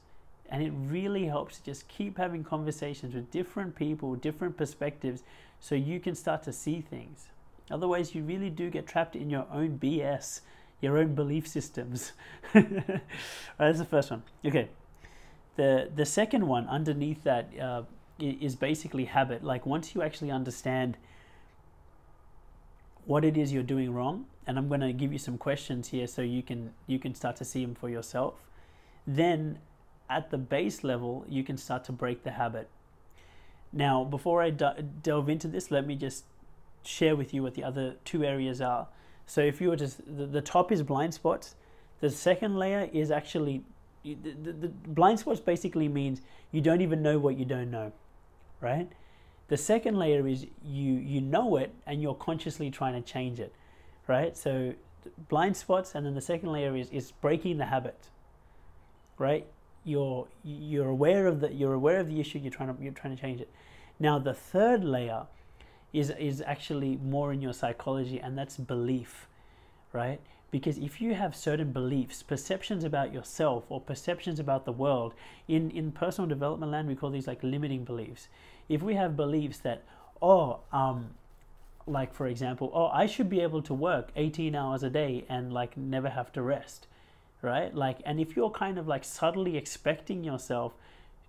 And 0.49 0.63
it 0.63 0.71
really 0.73 1.25
helps 1.25 1.57
to 1.57 1.65
just 1.65 1.89
keep 1.89 2.17
having 2.17 2.45
conversations 2.45 3.13
with 3.13 3.29
different 3.29 3.75
people, 3.75 4.15
different 4.15 4.55
perspectives, 4.55 5.23
so 5.59 5.75
you 5.75 5.99
can 5.99 6.15
start 6.15 6.43
to 6.43 6.53
see 6.53 6.79
things. 6.79 7.27
Otherwise, 7.69 8.15
you 8.15 8.23
really 8.23 8.49
do 8.49 8.69
get 8.69 8.87
trapped 8.87 9.17
in 9.17 9.29
your 9.29 9.47
own 9.51 9.77
BS, 9.77 10.39
your 10.79 10.97
own 10.97 11.13
belief 11.13 11.45
systems. 11.45 12.13
right, 12.53 13.01
that's 13.57 13.79
the 13.79 13.83
first 13.85 14.11
one. 14.11 14.23
Okay. 14.45 14.69
The, 15.55 15.89
the 15.93 16.05
second 16.05 16.47
one 16.47 16.67
underneath 16.67 17.23
that 17.23 17.49
uh, 17.59 17.83
is 18.19 18.55
basically 18.55 19.05
habit. 19.05 19.43
Like 19.43 19.65
once 19.65 19.93
you 19.93 20.01
actually 20.01 20.31
understand 20.31 20.97
what 23.05 23.25
it 23.25 23.37
is 23.37 23.51
you're 23.51 23.63
doing 23.63 23.93
wrong, 23.93 24.25
and 24.47 24.57
I'm 24.57 24.67
going 24.67 24.81
to 24.81 24.93
give 24.93 25.11
you 25.11 25.19
some 25.19 25.37
questions 25.37 25.89
here 25.89 26.07
so 26.07 26.21
you 26.21 26.41
can 26.41 26.73
you 26.87 26.99
can 26.99 27.13
start 27.15 27.35
to 27.37 27.45
see 27.45 27.63
them 27.63 27.75
for 27.75 27.89
yourself. 27.89 28.35
Then 29.05 29.59
at 30.09 30.29
the 30.29 30.37
base 30.37 30.83
level, 30.83 31.25
you 31.29 31.43
can 31.43 31.57
start 31.57 31.83
to 31.85 31.91
break 31.91 32.23
the 32.23 32.31
habit. 32.31 32.69
Now, 33.71 34.03
before 34.03 34.41
I 34.41 34.49
d- 34.49 34.65
delve 35.01 35.29
into 35.29 35.47
this, 35.47 35.71
let 35.71 35.87
me 35.87 35.95
just 35.95 36.25
share 36.83 37.15
with 37.15 37.33
you 37.33 37.43
what 37.43 37.53
the 37.53 37.63
other 37.63 37.95
two 38.03 38.23
areas 38.25 38.61
are. 38.61 38.87
So, 39.25 39.39
if 39.39 39.61
you 39.61 39.69
were 39.69 39.77
to, 39.77 39.87
the, 39.87 40.25
the 40.25 40.41
top 40.41 40.71
is 40.71 40.83
blind 40.83 41.13
spots. 41.13 41.55
The 42.01 42.09
second 42.09 42.57
layer 42.57 42.89
is 42.91 43.11
actually 43.11 43.63
the, 44.03 44.13
the, 44.13 44.51
the 44.51 44.67
blind 44.67 45.19
spots 45.19 45.39
basically 45.39 45.87
means 45.87 46.21
you 46.51 46.61
don't 46.61 46.81
even 46.81 47.01
know 47.01 47.19
what 47.19 47.37
you 47.37 47.45
don't 47.45 47.71
know, 47.71 47.91
right? 48.59 48.87
The 49.47 49.57
second 49.57 49.97
layer 49.97 50.27
is 50.27 50.45
you 50.65 50.93
you 50.93 51.21
know 51.21 51.57
it 51.57 51.73
and 51.85 52.01
you're 52.01 52.15
consciously 52.15 52.71
trying 52.71 52.93
to 52.93 53.01
change 53.01 53.39
it 53.39 53.53
right? 54.11 54.37
So 54.37 54.73
blind 55.29 55.57
spots, 55.57 55.95
and 55.95 56.05
then 56.05 56.15
the 56.15 56.21
second 56.21 56.51
layer 56.51 56.75
is, 56.75 56.89
is 56.89 57.11
breaking 57.11 57.57
the 57.57 57.65
habit, 57.65 58.09
right? 59.17 59.45
You're 59.83 60.27
you're 60.43 60.89
aware 60.89 61.27
of 61.27 61.39
the 61.39 61.51
you're 61.53 61.73
aware 61.73 61.99
of 61.99 62.07
the 62.07 62.19
issue. 62.19 62.39
You're 62.39 62.51
trying 62.51 62.75
to 62.75 62.83
you're 62.83 62.93
trying 62.93 63.15
to 63.15 63.21
change 63.21 63.41
it. 63.41 63.49
Now 63.99 64.19
the 64.19 64.33
third 64.33 64.83
layer 64.83 65.27
is 65.93 66.11
is 66.11 66.43
actually 66.45 66.97
more 66.97 67.33
in 67.33 67.41
your 67.41 67.53
psychology, 67.53 68.19
and 68.19 68.37
that's 68.37 68.57
belief, 68.57 69.27
right? 69.91 70.19
Because 70.51 70.77
if 70.77 70.99
you 70.99 71.15
have 71.15 71.35
certain 71.35 71.71
beliefs, 71.71 72.21
perceptions 72.21 72.83
about 72.83 73.13
yourself 73.13 73.63
or 73.69 73.79
perceptions 73.79 74.39
about 74.39 74.65
the 74.65 74.73
world, 74.73 75.13
in, 75.47 75.71
in 75.71 75.91
personal 75.91 76.27
development 76.27 76.71
land, 76.71 76.87
we 76.87 76.95
call 76.95 77.09
these 77.09 77.27
like 77.27 77.41
limiting 77.41 77.85
beliefs. 77.85 78.27
If 78.67 78.83
we 78.83 78.95
have 78.95 79.15
beliefs 79.15 79.59
that, 79.59 79.83
oh, 80.21 80.59
um, 80.73 81.11
like 81.87 82.13
for 82.13 82.27
example 82.27 82.71
oh 82.73 82.87
i 82.87 83.05
should 83.05 83.29
be 83.29 83.41
able 83.41 83.61
to 83.61 83.73
work 83.73 84.11
18 84.15 84.55
hours 84.55 84.83
a 84.83 84.89
day 84.89 85.25
and 85.29 85.51
like 85.51 85.75
never 85.77 86.09
have 86.09 86.31
to 86.31 86.41
rest 86.41 86.87
right 87.41 87.75
like 87.75 87.99
and 88.05 88.19
if 88.19 88.35
you're 88.35 88.51
kind 88.51 88.77
of 88.77 88.87
like 88.87 89.03
subtly 89.03 89.57
expecting 89.57 90.23
yourself 90.23 90.73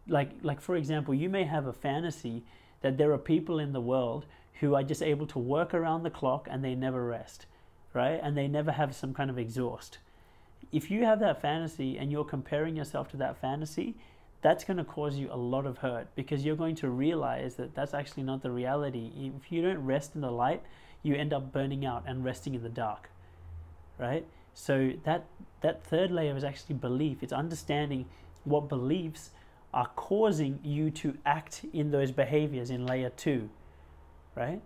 like 0.06 0.30
like 0.42 0.60
for 0.60 0.76
example 0.76 1.14
you 1.14 1.28
may 1.28 1.44
have 1.44 1.66
a 1.66 1.72
fantasy 1.72 2.42
that 2.82 2.98
there 2.98 3.12
are 3.12 3.18
people 3.18 3.58
in 3.58 3.72
the 3.72 3.80
world 3.80 4.26
who 4.60 4.74
are 4.74 4.82
just 4.82 5.02
able 5.02 5.26
to 5.26 5.38
work 5.38 5.72
around 5.72 6.02
the 6.02 6.10
clock 6.10 6.46
and 6.50 6.64
they 6.64 6.74
never 6.74 7.04
rest 7.04 7.46
right 7.92 8.20
and 8.22 8.36
they 8.36 8.48
never 8.48 8.72
have 8.72 8.94
some 8.94 9.12
kind 9.12 9.30
of 9.30 9.38
exhaust 9.38 9.98
if 10.70 10.90
you 10.90 11.04
have 11.04 11.20
that 11.20 11.40
fantasy 11.40 11.98
and 11.98 12.10
you're 12.10 12.24
comparing 12.24 12.76
yourself 12.76 13.08
to 13.08 13.16
that 13.16 13.36
fantasy 13.40 13.94
that's 14.42 14.64
going 14.64 14.76
to 14.76 14.84
cause 14.84 15.16
you 15.16 15.28
a 15.30 15.36
lot 15.36 15.66
of 15.66 15.78
hurt 15.78 16.08
because 16.16 16.44
you're 16.44 16.56
going 16.56 16.74
to 16.74 16.90
realize 16.90 17.54
that 17.54 17.74
that's 17.74 17.94
actually 17.94 18.24
not 18.24 18.42
the 18.42 18.50
reality. 18.50 19.10
If 19.40 19.52
you 19.52 19.62
don't 19.62 19.78
rest 19.78 20.16
in 20.16 20.20
the 20.20 20.32
light, 20.32 20.62
you 21.04 21.14
end 21.14 21.32
up 21.32 21.52
burning 21.52 21.86
out 21.86 22.02
and 22.06 22.24
resting 22.24 22.54
in 22.54 22.62
the 22.62 22.68
dark. 22.68 23.08
Right? 23.98 24.26
So 24.52 24.92
that 25.04 25.24
that 25.60 25.84
third 25.84 26.10
layer 26.10 26.36
is 26.36 26.42
actually 26.42 26.74
belief. 26.74 27.22
It's 27.22 27.32
understanding 27.32 28.06
what 28.42 28.68
beliefs 28.68 29.30
are 29.72 29.86
causing 29.94 30.58
you 30.64 30.90
to 30.90 31.16
act 31.24 31.64
in 31.72 31.92
those 31.92 32.10
behaviors 32.10 32.68
in 32.68 32.84
layer 32.84 33.10
2. 33.10 33.48
Right? 34.34 34.60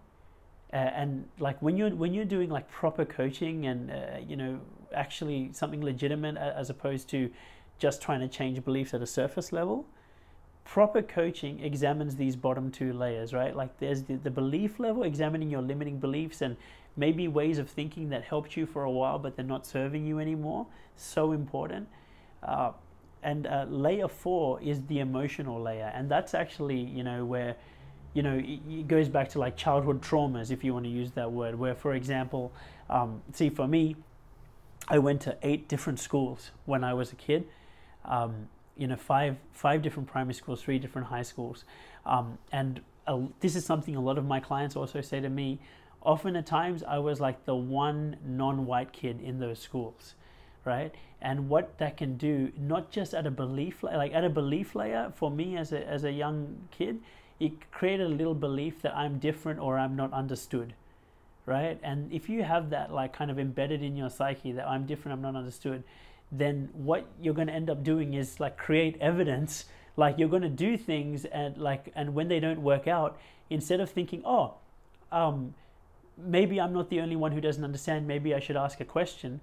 Uh, 0.72 0.76
and 0.76 1.29
like 1.38 1.61
when 1.62 1.76
you're 1.76 1.90
when 1.90 2.12
you're 2.12 2.24
doing 2.24 2.50
like 2.50 2.68
proper 2.70 3.05
coaching 3.05 3.66
and 3.66 3.90
uh, 3.90 4.18
you 4.26 4.37
know 4.37 4.59
actually 4.94 5.50
something 5.52 5.83
legitimate 5.83 6.37
as 6.37 6.70
opposed 6.70 7.09
to 7.09 7.31
just 7.79 8.02
trying 8.02 8.20
to 8.20 8.29
change 8.29 8.62
beliefs 8.64 8.92
at 8.92 9.00
a 9.00 9.07
surface 9.07 9.52
level 9.52 9.87
proper 10.66 11.00
coaching 11.00 11.61
examines 11.61 12.16
these 12.16 12.35
bottom 12.37 12.70
two 12.70 12.92
layers 12.92 13.33
right? 13.33 13.55
Like 13.57 13.79
there's 13.79 14.02
the, 14.02 14.16
the 14.16 14.31
belief 14.31 14.79
level 14.81 15.05
examining 15.05 15.48
your 15.48 15.62
limiting 15.62 15.98
beliefs 15.98 16.42
and 16.42 16.57
maybe 16.96 17.29
ways 17.29 17.59
of 17.59 17.70
thinking 17.70 18.09
that 18.11 18.24
helped 18.24 18.57
you 18.57 18.66
for 18.66 18.83
a 18.83 18.90
while 18.90 19.18
but 19.18 19.37
they're 19.37 19.44
not 19.44 19.64
serving 19.64 20.05
you 20.05 20.18
anymore. 20.18 20.66
So 20.96 21.33
important. 21.33 21.88
Uh, 22.42 22.72
and 23.22 23.46
uh, 23.46 23.66
layer 23.68 24.09
four 24.09 24.61
is 24.61 24.83
the 24.87 24.98
emotional 24.98 25.61
layer. 25.62 25.92
And 25.94 26.11
that's 26.11 26.35
actually 26.35 26.81
you 26.81 27.05
know 27.05 27.24
where 27.24 27.55
you 28.16 28.22
know, 28.22 28.40
it, 28.42 28.88
goes 28.88 29.11
back 29.11 29.29
to 29.29 29.38
like 29.38 29.59
childhood 29.59 30.00
traumas, 30.00 30.50
if 30.50 30.64
you 30.64 30.72
want 30.72 30.87
to 30.87 30.90
use 30.90 31.11
that 31.12 31.31
word, 31.31 31.59
where, 31.59 31.74
for 31.74 31.94
example, 31.94 32.50
um, 32.88 33.20
see, 33.35 33.50
for 33.50 33.68
me, 33.68 33.94
I 34.88 34.98
went 34.98 35.20
to 35.22 35.37
eight 35.42 35.68
different 35.68 36.00
schools 36.00 36.50
when 36.64 36.83
I 36.83 36.94
was 36.94 37.12
a 37.12 37.16
kid. 37.16 37.46
Um, 38.07 38.48
you 38.74 38.87
know, 38.87 38.96
five 38.96 39.37
five 39.52 39.83
different 39.83 40.09
primary 40.09 40.33
schools, 40.33 40.62
three 40.62 40.79
different 40.79 41.09
high 41.09 41.22
schools, 41.22 41.64
um, 42.07 42.38
and 42.52 42.81
this 43.40 43.55
is 43.55 43.66
something 43.66 43.96
a 43.96 44.00
lot 44.00 44.16
of 44.16 44.24
my 44.24 44.40
clients 44.40 44.76
also 44.76 45.02
say 45.02 45.20
to 45.20 45.29
me. 45.29 45.59
Often 46.02 46.37
at 46.37 46.46
times, 46.46 46.83
I 46.83 46.98
was 46.98 47.20
like 47.20 47.44
the 47.44 47.57
one 47.57 48.16
non-white 48.24 48.92
kid 48.92 49.20
in 49.20 49.40
those 49.40 49.59
schools, 49.59 50.14
right? 50.64 50.94
And 51.20 51.50
what 51.50 51.76
that 51.79 51.98
can 51.98 52.16
do, 52.16 52.52
not 52.57 52.90
just 52.90 53.12
at 53.12 53.26
a 53.26 53.31
belief 53.31 53.83
like 53.83 54.14
at 54.14 54.24
a 54.24 54.31
belief 54.31 54.74
layer 54.74 55.12
for 55.14 55.31
me 55.31 55.59
as 55.59 55.72
a 55.72 55.87
as 55.87 56.05
a 56.05 56.12
young 56.12 56.68
kid, 56.70 57.00
it 57.38 57.70
created 57.70 58.07
a 58.07 58.14
little 58.14 58.35
belief 58.35 58.81
that 58.83 58.96
I'm 58.96 59.18
different 59.18 59.61
or 59.61 59.79
I'm 59.79 59.94
not 59.94 60.12
understood, 60.12 60.75
right? 61.44 61.79
And 61.83 62.12
if 62.12 62.29
you 62.29 62.42
have 62.42 62.70
that 62.70 62.92
like 62.92 63.12
kind 63.12 63.31
of 63.31 63.38
embedded 63.38 63.83
in 63.83 63.96
your 63.96 64.09
psyche 64.09 64.53
that 64.53 64.66
I'm 64.66 64.87
different, 64.87 65.16
I'm 65.16 65.22
not 65.22 65.37
understood, 65.37 65.83
then 66.33 66.70
what 66.72 67.07
you're 67.20 67.35
going 67.35 67.49
to 67.49 67.53
end 67.53 67.68
up 67.68 67.85
doing 67.85 68.14
is 68.14 68.40
like 68.40 68.57
create 68.57 68.96
evidence. 69.01 69.66
Like 69.96 70.18
you're 70.18 70.29
going 70.29 70.42
to 70.42 70.49
do 70.49 70.77
things 70.77 71.25
and 71.27 71.57
like 71.59 71.92
and 71.94 72.14
when 72.14 72.29
they 72.29 72.40
don't 72.40 72.62
work 72.62 72.88
out, 72.88 73.18
instead 73.51 73.81
of 73.81 73.90
thinking, 73.90 74.22
oh, 74.25 74.55
um, 75.12 75.55
maybe 76.16 76.59
I'm 76.59 76.72
not 76.72 76.88
the 76.88 77.01
only 77.01 77.16
one 77.16 77.33
who 77.33 77.40
doesn't 77.40 77.62
understand. 77.62 78.07
Maybe 78.07 78.35
I 78.35 78.40
should 78.40 78.57
ask 78.57 78.81
a 78.81 78.85
question. 78.85 79.40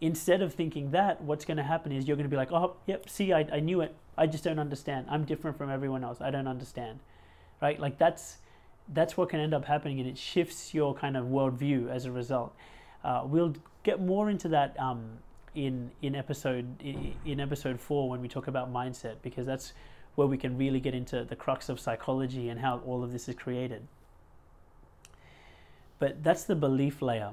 Instead 0.00 0.42
of 0.42 0.52
thinking 0.52 0.90
that, 0.90 1.22
what's 1.22 1.46
going 1.46 1.56
to 1.56 1.62
happen 1.62 1.90
is 1.90 2.06
you're 2.06 2.16
going 2.16 2.28
to 2.28 2.30
be 2.30 2.36
like, 2.36 2.52
oh, 2.52 2.76
yep, 2.86 3.08
see, 3.08 3.32
I, 3.32 3.46
I 3.50 3.60
knew 3.60 3.80
it. 3.80 3.94
I 4.16 4.26
just 4.26 4.44
don't 4.44 4.58
understand. 4.58 5.06
I'm 5.08 5.24
different 5.24 5.56
from 5.56 5.70
everyone 5.70 6.04
else. 6.04 6.20
I 6.20 6.30
don't 6.30 6.46
understand 6.46 7.00
right? 7.60 7.78
Like 7.78 7.98
that's 7.98 8.38
that's 8.92 9.16
what 9.16 9.30
can 9.30 9.40
end 9.40 9.54
up 9.54 9.64
happening, 9.64 10.00
and 10.00 10.08
it 10.08 10.18
shifts 10.18 10.74
your 10.74 10.94
kind 10.94 11.16
of 11.16 11.26
worldview 11.26 11.90
as 11.90 12.04
a 12.04 12.12
result. 12.12 12.54
Uh, 13.02 13.22
we'll 13.24 13.54
get 13.82 14.00
more 14.00 14.30
into 14.30 14.48
that 14.48 14.78
um, 14.78 15.18
in 15.54 15.90
in 16.02 16.14
episode 16.14 16.66
in 16.82 17.40
episode 17.40 17.80
four 17.80 18.08
when 18.08 18.20
we 18.20 18.28
talk 18.28 18.46
about 18.46 18.72
mindset, 18.72 19.16
because 19.22 19.46
that's 19.46 19.72
where 20.14 20.26
we 20.26 20.36
can 20.36 20.56
really 20.56 20.80
get 20.80 20.94
into 20.94 21.24
the 21.24 21.36
crux 21.36 21.68
of 21.68 21.80
psychology 21.80 22.48
and 22.48 22.60
how 22.60 22.80
all 22.86 23.02
of 23.02 23.12
this 23.12 23.28
is 23.28 23.34
created. 23.34 23.86
But 25.98 26.22
that's 26.22 26.44
the 26.44 26.54
belief 26.54 27.02
layer. 27.02 27.30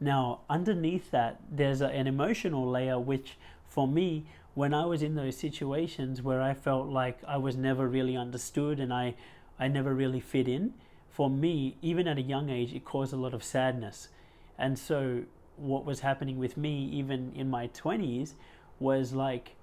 Now, 0.00 0.40
underneath 0.50 1.10
that, 1.12 1.40
there's 1.50 1.80
a, 1.80 1.86
an 1.86 2.06
emotional 2.06 2.68
layer, 2.68 2.98
which 2.98 3.36
for 3.68 3.86
me, 3.86 4.24
when 4.54 4.72
I 4.72 4.86
was 4.86 5.02
in 5.02 5.14
those 5.14 5.36
situations 5.36 6.22
where 6.22 6.40
I 6.40 6.54
felt 6.54 6.88
like 6.88 7.18
I 7.26 7.36
was 7.38 7.56
never 7.56 7.88
really 7.88 8.16
understood 8.16 8.78
and 8.80 8.92
I 8.92 9.14
I 9.58 9.68
never 9.68 9.94
really 9.94 10.20
fit 10.20 10.48
in. 10.48 10.74
For 11.08 11.30
me, 11.30 11.76
even 11.80 12.08
at 12.08 12.18
a 12.18 12.22
young 12.22 12.50
age, 12.50 12.72
it 12.72 12.84
caused 12.84 13.12
a 13.12 13.16
lot 13.16 13.34
of 13.34 13.44
sadness. 13.44 14.08
And 14.58 14.78
so, 14.78 15.22
what 15.56 15.84
was 15.84 16.00
happening 16.00 16.38
with 16.38 16.56
me, 16.56 16.88
even 16.92 17.32
in 17.34 17.48
my 17.48 17.68
20s, 17.68 18.34
was 18.80 19.12
like 19.12 19.54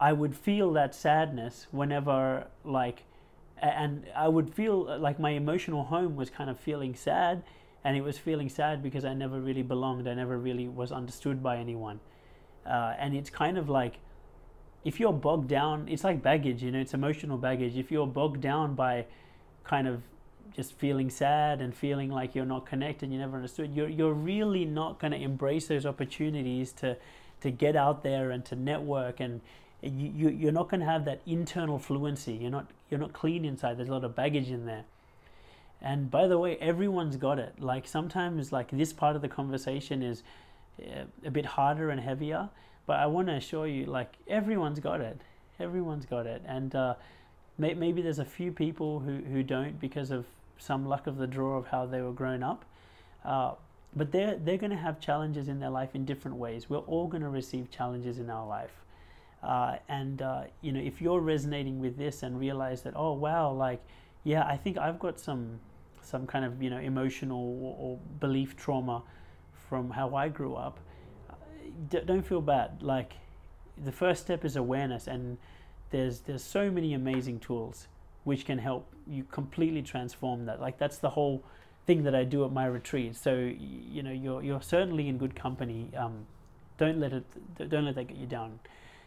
I 0.00 0.12
would 0.12 0.34
feel 0.34 0.72
that 0.72 0.94
sadness 0.94 1.66
whenever, 1.70 2.48
like, 2.64 3.04
and 3.60 4.06
I 4.16 4.28
would 4.28 4.52
feel 4.52 4.98
like 4.98 5.20
my 5.20 5.30
emotional 5.30 5.84
home 5.84 6.16
was 6.16 6.30
kind 6.30 6.50
of 6.50 6.58
feeling 6.58 6.94
sad, 6.94 7.42
and 7.84 7.96
it 7.96 8.02
was 8.02 8.18
feeling 8.18 8.48
sad 8.48 8.82
because 8.82 9.04
I 9.04 9.14
never 9.14 9.40
really 9.40 9.62
belonged. 9.62 10.08
I 10.08 10.14
never 10.14 10.38
really 10.38 10.68
was 10.68 10.90
understood 10.90 11.42
by 11.42 11.58
anyone. 11.58 12.00
Uh, 12.66 12.94
and 12.98 13.14
it's 13.14 13.30
kind 13.30 13.58
of 13.58 13.68
like 13.68 13.98
if 14.84 15.00
you're 15.00 15.12
bogged 15.12 15.48
down, 15.48 15.88
it's 15.88 16.04
like 16.04 16.22
baggage, 16.22 16.62
you 16.62 16.70
know, 16.70 16.80
it's 16.80 16.94
emotional 16.94 17.38
baggage. 17.38 17.76
If 17.76 17.90
you're 17.90 18.06
bogged 18.06 18.40
down 18.40 18.74
by 18.74 19.06
kind 19.64 19.88
of 19.88 20.02
just 20.54 20.72
feeling 20.74 21.10
sad 21.10 21.60
and 21.60 21.74
feeling 21.74 22.10
like 22.10 22.34
you're 22.34 22.44
not 22.44 22.64
connected, 22.66 23.10
you 23.10 23.18
never 23.18 23.36
understood, 23.36 23.74
you're, 23.74 23.88
you're 23.88 24.12
really 24.12 24.64
not 24.64 25.00
going 25.00 25.12
to 25.12 25.18
embrace 25.18 25.66
those 25.66 25.84
opportunities 25.84 26.72
to, 26.72 26.96
to 27.40 27.50
get 27.50 27.74
out 27.74 28.02
there 28.02 28.30
and 28.30 28.44
to 28.44 28.54
network 28.54 29.20
and 29.20 29.40
you, 29.82 30.30
you, 30.30 30.48
are 30.48 30.52
not 30.52 30.70
going 30.70 30.80
to 30.80 30.86
have 30.86 31.04
that 31.04 31.20
internal 31.26 31.78
fluency. 31.78 32.32
You're 32.34 32.50
not, 32.50 32.70
you're 32.88 33.00
not 33.00 33.12
clean 33.12 33.44
inside. 33.44 33.76
There's 33.76 33.88
a 33.88 33.92
lot 33.92 34.04
of 34.04 34.14
baggage 34.14 34.48
in 34.48 34.64
there. 34.64 34.84
And 35.82 36.10
by 36.10 36.26
the 36.26 36.38
way, 36.38 36.56
everyone's 36.56 37.16
got 37.16 37.38
it. 37.38 37.60
Like 37.60 37.86
sometimes 37.86 38.52
like 38.52 38.70
this 38.70 38.92
part 38.92 39.16
of 39.16 39.22
the 39.22 39.28
conversation 39.28 40.02
is 40.02 40.22
uh, 40.80 41.04
a 41.24 41.30
bit 41.30 41.44
harder 41.44 41.90
and 41.90 42.00
heavier, 42.00 42.48
but 42.86 42.98
I 42.98 43.06
want 43.06 43.28
to 43.28 43.34
assure 43.34 43.66
you 43.66 43.84
like 43.86 44.14
everyone's 44.26 44.80
got 44.80 45.00
it. 45.02 45.20
Everyone's 45.60 46.06
got 46.06 46.26
it. 46.26 46.42
And, 46.46 46.74
uh, 46.74 46.94
maybe 47.58 48.02
there's 48.02 48.18
a 48.18 48.24
few 48.24 48.52
people 48.52 49.00
who, 49.00 49.16
who 49.18 49.42
don't 49.42 49.80
because 49.80 50.10
of 50.10 50.26
some 50.58 50.86
luck 50.86 51.06
of 51.06 51.16
the 51.18 51.26
draw 51.26 51.56
of 51.56 51.66
how 51.68 51.86
they 51.86 52.00
were 52.00 52.12
grown 52.12 52.42
up. 52.42 52.64
Uh, 53.24 53.52
but 53.96 54.10
they're, 54.10 54.36
they're 54.36 54.56
going 54.56 54.70
to 54.70 54.76
have 54.76 55.00
challenges 55.00 55.48
in 55.48 55.60
their 55.60 55.70
life 55.70 55.94
in 55.94 56.04
different 56.04 56.36
ways. 56.36 56.68
We're 56.68 56.78
all 56.78 57.06
going 57.06 57.22
to 57.22 57.28
receive 57.28 57.70
challenges 57.70 58.18
in 58.18 58.28
our 58.28 58.46
life. 58.46 58.72
Uh, 59.42 59.76
and, 59.88 60.22
uh, 60.22 60.44
you 60.62 60.72
know, 60.72 60.80
if 60.80 61.00
you're 61.00 61.20
resonating 61.20 61.78
with 61.78 61.96
this 61.96 62.22
and 62.22 62.38
realize 62.40 62.82
that, 62.82 62.94
oh, 62.96 63.12
wow, 63.12 63.52
like, 63.52 63.80
yeah, 64.24 64.44
I 64.46 64.56
think 64.56 64.78
I've 64.78 64.98
got 64.98 65.20
some, 65.20 65.60
some 66.02 66.26
kind 66.26 66.44
of, 66.44 66.62
you 66.62 66.70
know, 66.70 66.78
emotional 66.78 67.38
or, 67.38 67.76
or 67.78 67.98
belief 68.20 68.56
trauma 68.56 69.02
from 69.68 69.90
how 69.90 70.14
I 70.14 70.28
grew 70.28 70.54
up, 70.54 70.80
d- 71.90 72.00
don't 72.04 72.26
feel 72.26 72.40
bad. 72.40 72.82
Like, 72.82 73.12
the 73.84 73.92
first 73.92 74.22
step 74.22 74.44
is 74.44 74.56
awareness 74.56 75.06
and 75.06 75.36
there's 75.94 76.20
there's 76.22 76.42
so 76.42 76.72
many 76.72 76.92
amazing 76.92 77.38
tools 77.38 77.86
which 78.24 78.44
can 78.44 78.58
help 78.58 78.92
you 79.06 79.22
completely 79.30 79.80
transform 79.80 80.46
that. 80.46 80.60
Like 80.60 80.76
that's 80.76 80.98
the 80.98 81.10
whole 81.10 81.44
thing 81.86 82.02
that 82.02 82.16
I 82.16 82.24
do 82.24 82.44
at 82.44 82.50
my 82.50 82.66
retreat. 82.66 83.14
So 83.14 83.34
you 83.36 84.02
know 84.02 84.10
you're 84.10 84.42
you're 84.42 84.60
certainly 84.60 85.06
in 85.08 85.18
good 85.18 85.36
company. 85.36 85.90
Um, 85.96 86.26
don't 86.78 86.98
let 86.98 87.12
it 87.12 87.24
don't 87.70 87.84
let 87.84 87.94
that 87.94 88.08
get 88.08 88.16
you 88.16 88.26
down. 88.26 88.58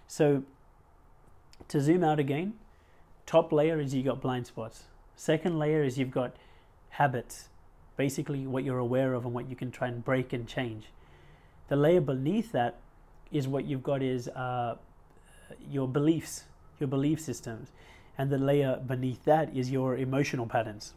So 0.08 0.44
to 1.68 1.82
zoom 1.82 2.06
out 2.06 2.20
again, 2.20 2.54
top 3.26 3.52
layer 3.52 3.82
is 3.82 3.94
you 3.94 4.02
got 4.02 4.22
blind 4.22 4.48
spots. 4.48 4.84
Second 5.18 5.60
layer 5.60 5.84
is 5.84 6.00
you've 6.00 6.12
got 6.12 6.38
habits, 6.92 7.50
basically 7.98 8.48
what 8.48 8.64
you're 8.64 8.78
aware 8.78 9.14
of 9.14 9.26
and 9.26 9.34
what 9.34 9.50
you 9.50 9.58
can 9.58 9.72
try 9.72 9.90
and 9.90 10.06
break 10.06 10.32
and 10.32 10.48
change. 10.48 10.86
The 11.68 11.76
layer 11.76 12.00
beneath 12.00 12.54
that 12.54 12.80
is 13.30 13.46
what 13.46 13.66
you've 13.66 13.84
got 13.84 14.02
is 14.02 14.30
uh, 14.30 14.78
your 15.70 15.88
beliefs 15.90 16.46
your 16.80 16.88
belief 16.88 17.20
systems, 17.20 17.72
and 18.18 18.30
the 18.30 18.38
layer 18.38 18.82
beneath 18.86 19.24
that 19.26 19.56
is 19.56 19.72
your 19.72 19.98
emotional 19.98 20.48
patterns. 20.48 20.94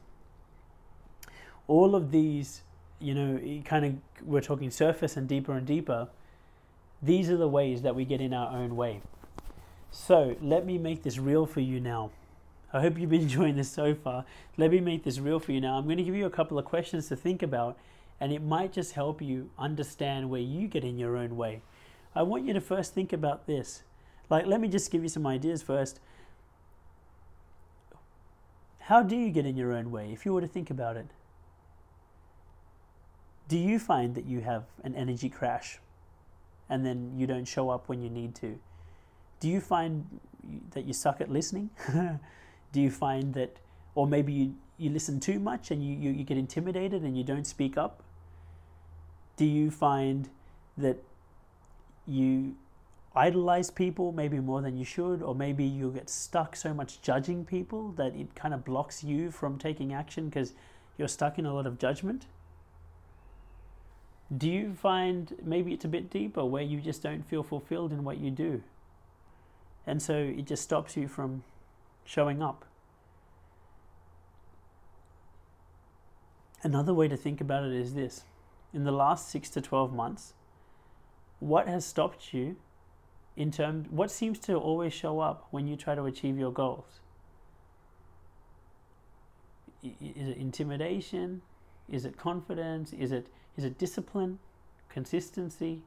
All 1.68 1.94
of 1.94 2.10
these, 2.10 2.62
you 2.98 3.14
know, 3.14 3.62
kind 3.64 3.84
of 3.84 4.26
we're 4.26 4.40
talking 4.40 4.70
surface 4.70 5.16
and 5.16 5.28
deeper 5.28 5.52
and 5.52 5.66
deeper. 5.66 6.08
These 7.02 7.30
are 7.30 7.36
the 7.36 7.48
ways 7.48 7.82
that 7.82 7.94
we 7.94 8.04
get 8.04 8.20
in 8.20 8.34
our 8.34 8.54
own 8.54 8.76
way. 8.76 9.00
So 9.90 10.36
let 10.40 10.66
me 10.66 10.78
make 10.78 11.02
this 11.02 11.18
real 11.18 11.46
for 11.46 11.60
you 11.60 11.80
now. 11.80 12.10
I 12.72 12.80
hope 12.80 12.98
you've 12.98 13.10
been 13.10 13.22
enjoying 13.22 13.56
this 13.56 13.70
so 13.70 13.94
far. 13.94 14.24
Let 14.56 14.70
me 14.70 14.80
make 14.80 15.04
this 15.04 15.18
real 15.18 15.40
for 15.40 15.52
you 15.52 15.60
now. 15.60 15.76
I'm 15.76 15.84
going 15.84 15.98
to 15.98 16.04
give 16.04 16.14
you 16.14 16.26
a 16.26 16.30
couple 16.30 16.58
of 16.58 16.64
questions 16.64 17.08
to 17.08 17.16
think 17.16 17.42
about, 17.42 17.76
and 18.20 18.32
it 18.32 18.42
might 18.42 18.72
just 18.72 18.92
help 18.92 19.20
you 19.20 19.50
understand 19.58 20.30
where 20.30 20.40
you 20.40 20.68
get 20.68 20.84
in 20.84 20.98
your 20.98 21.16
own 21.16 21.36
way. 21.36 21.62
I 22.14 22.22
want 22.22 22.44
you 22.44 22.52
to 22.52 22.60
first 22.60 22.94
think 22.94 23.12
about 23.12 23.46
this 23.46 23.82
like, 24.30 24.46
let 24.46 24.60
me 24.60 24.68
just 24.68 24.90
give 24.90 25.02
you 25.02 25.08
some 25.08 25.26
ideas 25.26 25.60
first. 25.60 26.00
How 28.78 29.02
do 29.02 29.16
you 29.16 29.30
get 29.30 29.44
in 29.44 29.56
your 29.56 29.72
own 29.72 29.90
way 29.90 30.12
if 30.12 30.24
you 30.24 30.32
were 30.32 30.40
to 30.40 30.46
think 30.46 30.70
about 30.70 30.96
it? 30.96 31.06
Do 33.48 33.58
you 33.58 33.80
find 33.80 34.14
that 34.14 34.24
you 34.26 34.40
have 34.40 34.64
an 34.84 34.94
energy 34.94 35.28
crash 35.28 35.80
and 36.68 36.86
then 36.86 37.12
you 37.16 37.26
don't 37.26 37.44
show 37.44 37.68
up 37.68 37.88
when 37.88 38.00
you 38.00 38.08
need 38.08 38.34
to? 38.36 38.58
Do 39.40 39.48
you 39.48 39.60
find 39.60 40.20
that 40.70 40.84
you 40.84 40.92
suck 40.92 41.20
at 41.20 41.30
listening? 41.30 41.70
do 42.72 42.80
you 42.80 42.90
find 42.90 43.34
that, 43.34 43.58
or 43.96 44.06
maybe 44.06 44.32
you, 44.32 44.54
you 44.78 44.90
listen 44.90 45.18
too 45.18 45.40
much 45.40 45.72
and 45.72 45.84
you, 45.84 45.94
you, 45.96 46.10
you 46.10 46.24
get 46.24 46.38
intimidated 46.38 47.02
and 47.02 47.18
you 47.18 47.24
don't 47.24 47.46
speak 47.46 47.76
up? 47.76 48.04
Do 49.36 49.44
you 49.44 49.70
find 49.70 50.28
that 50.76 51.02
you 52.06 52.54
idolize 53.14 53.70
people 53.70 54.12
maybe 54.12 54.38
more 54.38 54.62
than 54.62 54.76
you 54.76 54.84
should, 54.84 55.22
or 55.22 55.34
maybe 55.34 55.64
you 55.64 55.90
get 55.90 56.08
stuck 56.08 56.54
so 56.54 56.72
much 56.72 57.02
judging 57.02 57.44
people 57.44 57.92
that 57.92 58.14
it 58.14 58.34
kind 58.34 58.54
of 58.54 58.64
blocks 58.64 59.02
you 59.02 59.30
from 59.30 59.58
taking 59.58 59.92
action 59.92 60.28
because 60.28 60.52
you're 60.96 61.08
stuck 61.08 61.38
in 61.38 61.46
a 61.46 61.52
lot 61.52 61.66
of 61.66 61.78
judgment. 61.78 62.26
Do 64.36 64.48
you 64.48 64.74
find 64.74 65.34
maybe 65.42 65.72
it's 65.72 65.84
a 65.84 65.88
bit 65.88 66.08
deeper 66.08 66.44
where 66.44 66.62
you 66.62 66.80
just 66.80 67.02
don't 67.02 67.26
feel 67.26 67.42
fulfilled 67.42 67.92
in 67.92 68.04
what 68.04 68.18
you 68.18 68.30
do? 68.30 68.62
And 69.86 70.00
so 70.00 70.14
it 70.14 70.46
just 70.46 70.62
stops 70.62 70.96
you 70.96 71.08
from 71.08 71.42
showing 72.04 72.40
up. 72.40 72.64
Another 76.62 76.94
way 76.94 77.08
to 77.08 77.16
think 77.16 77.40
about 77.40 77.64
it 77.64 77.72
is 77.72 77.94
this 77.94 78.24
in 78.72 78.84
the 78.84 78.92
last 78.92 79.28
six 79.28 79.48
to 79.50 79.60
12 79.60 79.92
months, 79.92 80.34
what 81.40 81.66
has 81.66 81.84
stopped 81.84 82.32
you 82.32 82.56
in 83.36 83.50
terms, 83.50 83.86
what 83.90 84.10
seems 84.10 84.38
to 84.40 84.54
always 84.54 84.92
show 84.92 85.20
up 85.20 85.46
when 85.50 85.66
you 85.66 85.76
try 85.76 85.94
to 85.94 86.04
achieve 86.04 86.38
your 86.38 86.52
goals? 86.52 87.00
Is 89.82 90.28
it 90.28 90.36
intimidation? 90.36 91.42
Is 91.88 92.04
it 92.04 92.16
confidence? 92.16 92.92
Is 92.92 93.12
it, 93.12 93.28
is 93.56 93.64
it 93.64 93.78
discipline? 93.78 94.38
Consistency? 94.88 95.82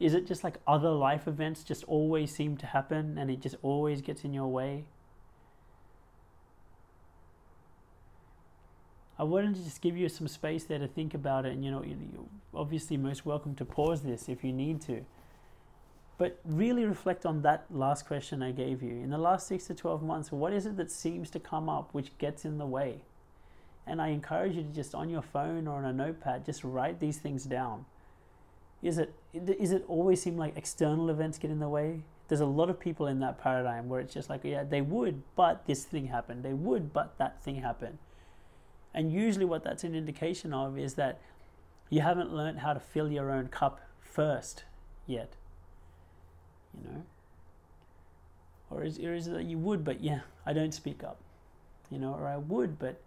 Is 0.00 0.14
it 0.14 0.26
just 0.26 0.42
like 0.42 0.58
other 0.66 0.90
life 0.90 1.28
events 1.28 1.62
just 1.62 1.84
always 1.84 2.34
seem 2.34 2.56
to 2.58 2.66
happen 2.66 3.18
and 3.18 3.30
it 3.30 3.40
just 3.40 3.56
always 3.62 4.00
gets 4.00 4.24
in 4.24 4.32
your 4.32 4.48
way? 4.48 4.84
I 9.18 9.24
wanted 9.24 9.54
to 9.54 9.62
just 9.62 9.80
give 9.80 9.96
you 9.96 10.08
some 10.08 10.26
space 10.26 10.64
there 10.64 10.80
to 10.80 10.88
think 10.88 11.14
about 11.14 11.46
it, 11.46 11.52
and 11.52 11.64
you 11.64 11.70
know, 11.70 11.84
you're 11.84 12.24
obviously 12.52 12.96
most 12.96 13.24
welcome 13.24 13.54
to 13.54 13.64
pause 13.64 14.02
this 14.02 14.28
if 14.28 14.42
you 14.42 14.52
need 14.52 14.80
to. 14.82 15.04
But 16.22 16.38
really 16.44 16.84
reflect 16.84 17.26
on 17.26 17.42
that 17.42 17.64
last 17.68 18.06
question 18.06 18.44
I 18.44 18.52
gave 18.52 18.80
you. 18.80 18.92
In 18.92 19.10
the 19.10 19.18
last 19.18 19.48
six 19.48 19.66
to 19.66 19.74
12 19.74 20.04
months, 20.04 20.30
what 20.30 20.52
is 20.52 20.66
it 20.66 20.76
that 20.76 20.92
seems 20.92 21.30
to 21.30 21.40
come 21.40 21.68
up 21.68 21.88
which 21.90 22.16
gets 22.18 22.44
in 22.44 22.58
the 22.58 22.64
way? 22.64 23.00
And 23.88 24.00
I 24.00 24.10
encourage 24.10 24.54
you 24.54 24.62
to 24.62 24.68
just 24.68 24.94
on 24.94 25.10
your 25.10 25.20
phone 25.20 25.66
or 25.66 25.78
on 25.78 25.84
a 25.84 25.92
notepad, 25.92 26.46
just 26.46 26.62
write 26.62 27.00
these 27.00 27.18
things 27.18 27.42
down. 27.42 27.86
Is 28.84 28.98
it, 28.98 29.12
is 29.34 29.72
it 29.72 29.84
always 29.88 30.22
seem 30.22 30.36
like 30.36 30.56
external 30.56 31.10
events 31.10 31.38
get 31.38 31.50
in 31.50 31.58
the 31.58 31.68
way? 31.68 32.02
There's 32.28 32.40
a 32.40 32.46
lot 32.46 32.70
of 32.70 32.78
people 32.78 33.08
in 33.08 33.18
that 33.18 33.40
paradigm 33.42 33.88
where 33.88 33.98
it's 33.98 34.14
just 34.14 34.30
like, 34.30 34.44
yeah, 34.44 34.62
they 34.62 34.80
would, 34.80 35.24
but 35.34 35.66
this 35.66 35.82
thing 35.82 36.06
happened. 36.06 36.44
They 36.44 36.54
would, 36.54 36.92
but 36.92 37.18
that 37.18 37.42
thing 37.42 37.56
happened 37.56 37.98
and 38.94 39.12
usually, 39.12 39.44
what 39.44 39.64
that's 39.64 39.84
an 39.84 39.94
indication 39.94 40.52
of 40.52 40.78
is 40.78 40.94
that 40.94 41.18
you 41.88 42.00
haven't 42.00 42.32
learned 42.32 42.58
how 42.58 42.74
to 42.74 42.80
fill 42.80 43.10
your 43.10 43.30
own 43.30 43.48
cup 43.48 43.80
first 44.00 44.64
yet. 45.06 45.34
You 46.76 46.90
know? 46.90 47.02
Or 48.70 48.84
is, 48.84 48.98
or 48.98 49.14
is 49.14 49.26
it 49.26 49.34
that 49.34 49.44
you 49.44 49.58
would, 49.58 49.84
but 49.84 50.02
yeah, 50.02 50.20
I 50.46 50.52
don't 50.52 50.72
speak 50.72 51.04
up? 51.04 51.18
You 51.90 51.98
know, 51.98 52.14
or 52.14 52.26
I 52.26 52.38
would, 52.38 52.78
but 52.78 53.00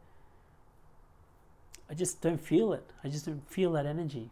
I 1.90 1.94
just 1.94 2.22
don't 2.22 2.40
feel 2.40 2.74
it. 2.74 2.86
I 3.04 3.08
just 3.08 3.26
don't 3.26 3.50
feel 3.50 3.72
that 3.74 3.86
energy. 3.86 4.30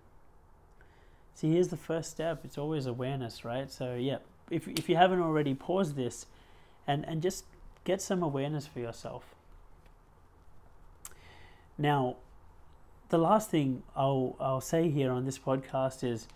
See, 1.35 1.51
here's 1.51 1.69
the 1.69 1.77
first 1.77 2.11
step. 2.11 2.41
It's 2.43 2.57
always 2.57 2.85
awareness, 2.85 3.43
right? 3.43 3.71
So, 3.71 3.95
yeah, 3.95 4.17
if, 4.51 4.67
if 4.67 4.87
you 4.87 4.95
haven't 4.95 5.21
already, 5.21 5.55
pause 5.55 5.95
this 5.95 6.27
and, 6.85 7.03
and 7.07 7.21
just 7.21 7.45
get 7.83 8.01
some 8.01 8.21
awareness 8.21 8.67
for 8.67 8.79
yourself. 8.79 9.35
Now, 11.77 12.17
the 13.09 13.17
last 13.17 13.49
thing 13.49 13.83
I'll, 13.95 14.35
I'll 14.39 14.61
say 14.61 14.89
here 14.89 15.11
on 15.11 15.25
this 15.25 15.39
podcast 15.39 16.03
is 16.03 16.27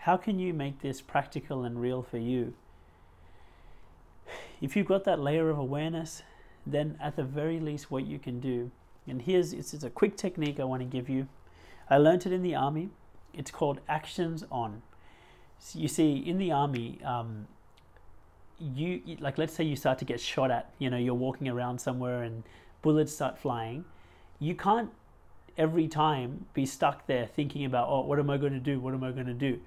how 0.00 0.16
can 0.16 0.38
you 0.38 0.52
make 0.52 0.80
this 0.80 1.00
practical 1.00 1.64
and 1.64 1.80
real 1.80 2.02
for 2.02 2.18
you? 2.18 2.54
If 4.60 4.76
you've 4.76 4.86
got 4.86 5.04
that 5.04 5.20
layer 5.20 5.50
of 5.50 5.58
awareness, 5.58 6.22
then 6.66 6.98
at 7.00 7.16
the 7.16 7.24
very 7.24 7.58
least, 7.60 7.90
what 7.90 8.06
you 8.06 8.18
can 8.18 8.40
do, 8.40 8.70
and 9.06 9.22
here's 9.22 9.52
it's, 9.52 9.72
it's 9.74 9.84
a 9.84 9.90
quick 9.90 10.16
technique 10.16 10.60
I 10.60 10.64
want 10.64 10.82
to 10.82 10.86
give 10.86 11.08
you. 11.08 11.26
I 11.88 11.96
learned 11.96 12.26
it 12.26 12.32
in 12.32 12.42
the 12.42 12.54
army. 12.54 12.90
It's 13.32 13.50
called 13.50 13.80
actions 13.88 14.44
on. 14.50 14.82
So 15.58 15.78
you 15.78 15.88
see, 15.88 16.16
in 16.16 16.38
the 16.38 16.52
army, 16.52 17.00
um, 17.02 17.46
you 18.58 19.02
like 19.20 19.38
let's 19.38 19.54
say 19.54 19.64
you 19.64 19.76
start 19.76 19.98
to 19.98 20.04
get 20.04 20.20
shot 20.20 20.50
at. 20.50 20.72
You 20.78 20.90
know, 20.90 20.98
you're 20.98 21.14
walking 21.14 21.48
around 21.48 21.80
somewhere 21.80 22.22
and 22.22 22.44
bullets 22.82 23.12
start 23.12 23.38
flying 23.38 23.84
you 24.40 24.54
can't 24.54 24.90
every 25.56 25.86
time 25.86 26.46
be 26.54 26.64
stuck 26.64 27.06
there 27.06 27.26
thinking 27.26 27.64
about, 27.66 27.86
oh, 27.88 28.00
what 28.00 28.18
am 28.18 28.30
I 28.30 28.38
going 28.38 28.54
to 28.54 28.58
do? 28.58 28.80
What 28.80 28.94
am 28.94 29.04
I 29.04 29.12
going 29.12 29.26
to 29.26 29.34
do? 29.34 29.60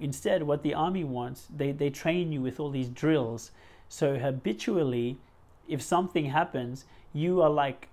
Instead, 0.00 0.42
what 0.42 0.62
the 0.62 0.74
army 0.74 1.04
wants, 1.04 1.46
they, 1.54 1.72
they 1.72 1.90
train 1.90 2.32
you 2.32 2.40
with 2.40 2.60
all 2.60 2.70
these 2.70 2.88
drills. 2.88 3.50
So 3.88 4.18
habitually, 4.18 5.18
if 5.68 5.82
something 5.82 6.26
happens, 6.26 6.84
you 7.12 7.40
are 7.42 7.50
like 7.50 7.88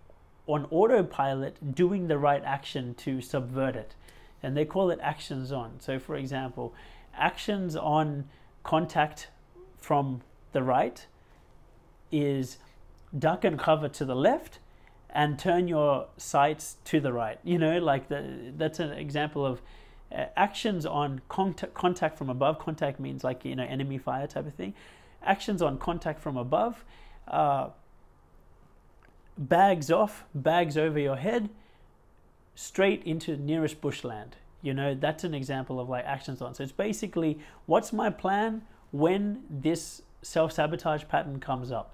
on 0.47 0.65
autopilot 0.71 1.75
doing 1.75 2.07
the 2.07 2.17
right 2.17 2.43
action 2.43 2.93
to 2.95 3.21
subvert 3.21 3.75
it. 3.75 3.95
And 4.41 4.57
they 4.57 4.65
call 4.65 4.91
it 4.91 4.99
actions 5.01 5.51
on. 5.51 5.79
So, 5.79 5.99
for 5.99 6.15
example, 6.15 6.73
actions 7.15 7.75
on 7.75 8.25
contact 8.63 9.29
from 9.77 10.21
the 10.51 10.63
right 10.63 11.05
is 12.11 12.57
duck 13.17 13.43
and 13.43 13.57
cover 13.57 13.87
to 13.87 14.05
the 14.05 14.15
left 14.15 14.59
and 15.09 15.37
turn 15.37 15.67
your 15.67 16.07
sights 16.17 16.77
to 16.85 16.99
the 16.99 17.13
right. 17.13 17.39
You 17.43 17.57
know, 17.57 17.77
like 17.79 18.09
the, 18.09 18.51
that's 18.57 18.79
an 18.79 18.91
example 18.91 19.45
of 19.45 19.61
actions 20.13 20.85
on 20.85 21.21
contact, 21.29 21.73
contact 21.73 22.17
from 22.17 22.29
above. 22.29 22.59
Contact 22.59 22.99
means 22.99 23.23
like, 23.23 23.45
you 23.45 23.55
know, 23.55 23.63
enemy 23.63 23.97
fire 23.97 24.27
type 24.27 24.47
of 24.47 24.53
thing. 24.53 24.73
Actions 25.23 25.61
on 25.61 25.77
contact 25.77 26.21
from 26.21 26.37
above. 26.37 26.83
Uh, 27.27 27.69
bags 29.37 29.91
off, 29.91 30.25
bags 30.35 30.77
over 30.77 30.99
your 30.99 31.15
head, 31.15 31.49
straight 32.55 33.03
into 33.03 33.37
nearest 33.37 33.81
bushland. 33.81 34.35
You 34.61 34.73
know, 34.73 34.95
that's 34.95 35.23
an 35.23 35.33
example 35.33 35.79
of 35.79 35.89
like 35.89 36.05
actions 36.05 36.41
on. 36.41 36.53
So 36.53 36.63
it's 36.63 36.71
basically 36.71 37.39
what's 37.65 37.91
my 37.91 38.09
plan 38.09 38.61
when 38.91 39.43
this 39.49 40.01
self 40.21 40.51
sabotage 40.51 41.03
pattern 41.09 41.39
comes 41.39 41.71
up 41.71 41.93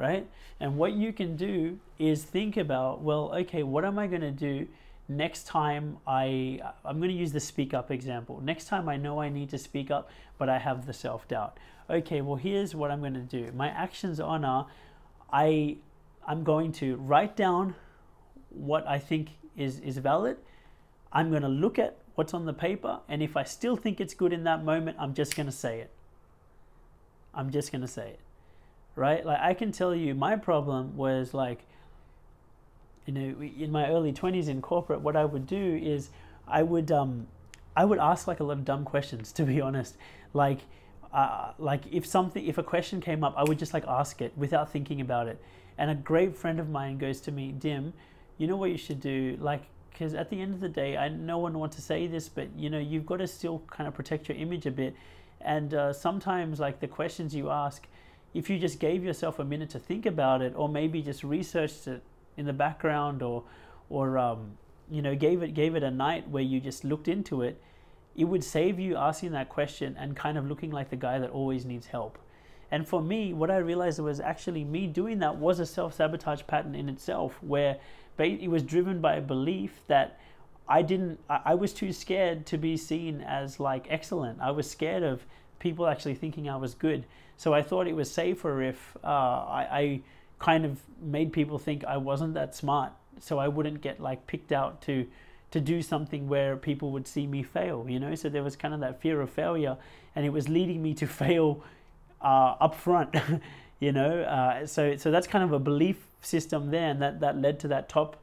right? 0.00 0.26
And 0.58 0.78
what 0.78 0.94
you 0.94 1.12
can 1.12 1.36
do 1.36 1.78
is 1.98 2.24
think 2.24 2.56
about, 2.56 3.02
well, 3.02 3.32
okay, 3.34 3.62
what 3.62 3.84
am 3.84 3.98
I 3.98 4.06
going 4.06 4.22
to 4.22 4.30
do 4.30 4.66
next 5.10 5.46
time 5.46 5.98
I 6.06 6.60
I'm 6.84 6.98
going 6.98 7.10
to 7.10 7.16
use 7.16 7.32
the 7.32 7.40
speak 7.40 7.74
up 7.74 7.90
example. 7.90 8.40
Next 8.40 8.66
time 8.66 8.88
I 8.88 8.96
know 8.96 9.20
I 9.20 9.28
need 9.28 9.50
to 9.50 9.58
speak 9.58 9.90
up, 9.90 10.10
but 10.38 10.48
I 10.48 10.58
have 10.58 10.86
the 10.86 10.92
self-doubt. 10.92 11.58
Okay, 11.88 12.20
well, 12.20 12.36
here's 12.36 12.74
what 12.74 12.90
I'm 12.90 13.00
going 13.00 13.14
to 13.14 13.20
do. 13.20 13.50
My 13.52 13.68
actions 13.68 14.20
on 14.20 14.44
are 14.44 14.66
I 15.32 15.76
I'm 16.26 16.44
going 16.44 16.72
to 16.72 16.96
write 16.96 17.36
down 17.36 17.74
what 18.50 18.86
I 18.86 18.98
think 18.98 19.30
is 19.56 19.80
is 19.80 19.98
valid. 19.98 20.38
I'm 21.12 21.30
going 21.30 21.42
to 21.42 21.48
look 21.48 21.78
at 21.78 21.98
what's 22.14 22.32
on 22.32 22.46
the 22.46 22.52
paper 22.52 23.00
and 23.08 23.22
if 23.22 23.36
I 23.36 23.44
still 23.44 23.76
think 23.76 24.00
it's 24.00 24.14
good 24.14 24.32
in 24.32 24.44
that 24.44 24.64
moment, 24.64 24.96
I'm 25.00 25.14
just 25.14 25.34
going 25.34 25.46
to 25.46 25.52
say 25.52 25.80
it. 25.80 25.90
I'm 27.34 27.50
just 27.50 27.72
going 27.72 27.82
to 27.82 27.88
say 27.88 28.10
it 28.10 28.20
right? 28.96 29.24
Like 29.24 29.40
I 29.40 29.54
can 29.54 29.72
tell 29.72 29.94
you, 29.94 30.14
my 30.14 30.36
problem 30.36 30.96
was 30.96 31.34
like, 31.34 31.64
you 33.06 33.12
know, 33.12 33.42
in 33.42 33.70
my 33.72 33.88
early 33.88 34.12
twenties 34.12 34.48
in 34.48 34.60
corporate, 34.60 35.00
what 35.00 35.16
I 35.16 35.24
would 35.24 35.46
do 35.46 35.80
is 35.82 36.10
I 36.46 36.62
would 36.62 36.90
um, 36.90 37.26
I 37.76 37.84
would 37.84 37.98
ask 37.98 38.26
like 38.26 38.40
a 38.40 38.44
lot 38.44 38.58
of 38.58 38.64
dumb 38.64 38.84
questions, 38.84 39.32
to 39.38 39.44
be 39.44 39.60
honest. 39.60 39.96
Like, 40.32 40.60
uh, 41.12 41.52
like 41.58 41.82
if 41.90 42.06
something, 42.06 42.44
if 42.46 42.58
a 42.58 42.62
question 42.62 43.00
came 43.00 43.24
up, 43.24 43.34
I 43.36 43.44
would 43.44 43.58
just 43.58 43.74
like 43.74 43.84
ask 43.86 44.20
it 44.20 44.32
without 44.36 44.70
thinking 44.70 45.00
about 45.00 45.28
it. 45.28 45.42
And 45.78 45.90
a 45.90 45.94
great 45.94 46.36
friend 46.36 46.60
of 46.60 46.68
mine 46.68 46.98
goes 46.98 47.20
to 47.22 47.32
me, 47.32 47.52
Dim, 47.52 47.94
you 48.38 48.46
know 48.46 48.56
what 48.56 48.70
you 48.70 48.78
should 48.78 49.00
do, 49.00 49.36
like. 49.40 49.62
Because 49.90 50.14
at 50.14 50.30
the 50.30 50.40
end 50.40 50.54
of 50.54 50.60
the 50.60 50.68
day, 50.68 50.96
I 50.96 51.08
no 51.08 51.36
one 51.36 51.58
wants 51.58 51.76
to 51.76 51.82
say 51.82 52.06
this, 52.06 52.26
but 52.28 52.48
you 52.56 52.70
know 52.70 52.78
you've 52.78 53.04
got 53.04 53.18
to 53.18 53.26
still 53.26 53.60
kind 53.66 53.86
of 53.86 53.92
protect 53.92 54.28
your 54.28 54.38
image 54.38 54.64
a 54.64 54.70
bit, 54.70 54.94
and 55.42 55.74
uh, 55.74 55.92
sometimes 55.92 56.58
like 56.58 56.80
the 56.80 56.86
questions 56.86 57.34
you 57.34 57.50
ask, 57.50 57.86
if 58.32 58.48
you 58.48 58.58
just 58.58 58.78
gave 58.78 59.04
yourself 59.04 59.40
a 59.40 59.44
minute 59.44 59.68
to 59.70 59.78
think 59.78 60.06
about 60.06 60.40
it, 60.40 60.54
or 60.56 60.70
maybe 60.70 61.02
just 61.02 61.22
researched 61.22 61.86
it 61.86 62.02
in 62.40 62.46
the 62.46 62.52
background, 62.52 63.22
or 63.22 63.44
or 63.88 64.18
um, 64.18 64.58
you 64.90 65.02
know 65.02 65.14
gave 65.14 65.42
it 65.42 65.54
gave 65.54 65.76
it 65.76 65.82
a 65.82 65.90
night 65.90 66.28
where 66.28 66.42
you 66.42 66.58
just 66.58 66.82
looked 66.82 67.06
into 67.06 67.42
it, 67.42 67.62
it 68.16 68.24
would 68.24 68.42
save 68.42 68.80
you 68.80 68.96
asking 68.96 69.32
that 69.32 69.48
question 69.48 69.96
and 69.98 70.16
kind 70.16 70.36
of 70.36 70.46
looking 70.46 70.70
like 70.70 70.90
the 70.90 70.96
guy 70.96 71.18
that 71.18 71.30
always 71.30 71.64
needs 71.64 71.86
help. 71.86 72.18
And 72.72 72.86
for 72.86 73.02
me, 73.02 73.32
what 73.32 73.50
I 73.50 73.56
realized 73.56 73.98
was 73.98 74.20
actually 74.20 74.64
me 74.64 74.86
doing 74.86 75.18
that 75.20 75.36
was 75.36 75.60
a 75.60 75.66
self 75.66 75.94
sabotage 75.94 76.42
pattern 76.46 76.74
in 76.74 76.88
itself, 76.88 77.42
where 77.42 77.78
it 78.18 78.50
was 78.50 78.62
driven 78.62 79.00
by 79.00 79.14
a 79.14 79.20
belief 79.20 79.80
that 79.86 80.18
I 80.68 80.82
didn't, 80.82 81.18
I 81.28 81.54
was 81.54 81.72
too 81.72 81.92
scared 81.92 82.46
to 82.46 82.58
be 82.58 82.76
seen 82.76 83.22
as 83.22 83.58
like 83.58 83.86
excellent. 83.90 84.40
I 84.40 84.52
was 84.52 84.70
scared 84.70 85.02
of 85.02 85.24
people 85.58 85.86
actually 85.86 86.14
thinking 86.14 86.48
I 86.48 86.56
was 86.56 86.74
good. 86.74 87.06
So 87.36 87.54
I 87.54 87.62
thought 87.62 87.88
it 87.88 87.96
was 87.96 88.10
safer 88.10 88.62
if 88.62 88.96
uh, 89.02 89.06
I, 89.06 89.68
I 89.70 90.00
kind 90.40 90.64
of 90.64 90.80
made 91.00 91.32
people 91.32 91.58
think 91.58 91.84
I 91.84 91.98
wasn't 91.98 92.34
that 92.34 92.56
smart, 92.56 92.92
so 93.20 93.38
I 93.38 93.46
wouldn't 93.46 93.80
get 93.80 94.00
like 94.00 94.26
picked 94.26 94.50
out 94.50 94.82
to 94.82 95.06
to 95.52 95.60
do 95.60 95.82
something 95.82 96.28
where 96.28 96.56
people 96.56 96.92
would 96.92 97.06
see 97.06 97.26
me 97.26 97.42
fail. 97.42 97.86
You 97.88 98.00
know, 98.00 98.14
so 98.16 98.28
there 98.28 98.42
was 98.42 98.56
kind 98.56 98.74
of 98.74 98.80
that 98.80 99.00
fear 99.00 99.20
of 99.20 99.30
failure, 99.30 99.76
and 100.16 100.26
it 100.26 100.30
was 100.30 100.48
leading 100.48 100.82
me 100.82 100.94
to 100.94 101.06
fail 101.22 101.62
uh, 102.20 102.56
up 102.60 102.74
front. 102.74 103.14
you 103.80 103.92
know, 103.92 104.22
uh, 104.22 104.66
so 104.66 104.96
so 104.96 105.10
that's 105.10 105.28
kind 105.28 105.44
of 105.44 105.52
a 105.52 105.60
belief 105.60 105.98
system 106.22 106.70
there, 106.70 106.90
and 106.90 107.00
that 107.00 107.20
that 107.20 107.38
led 107.38 107.60
to 107.60 107.68
that 107.68 107.88
top 107.88 108.16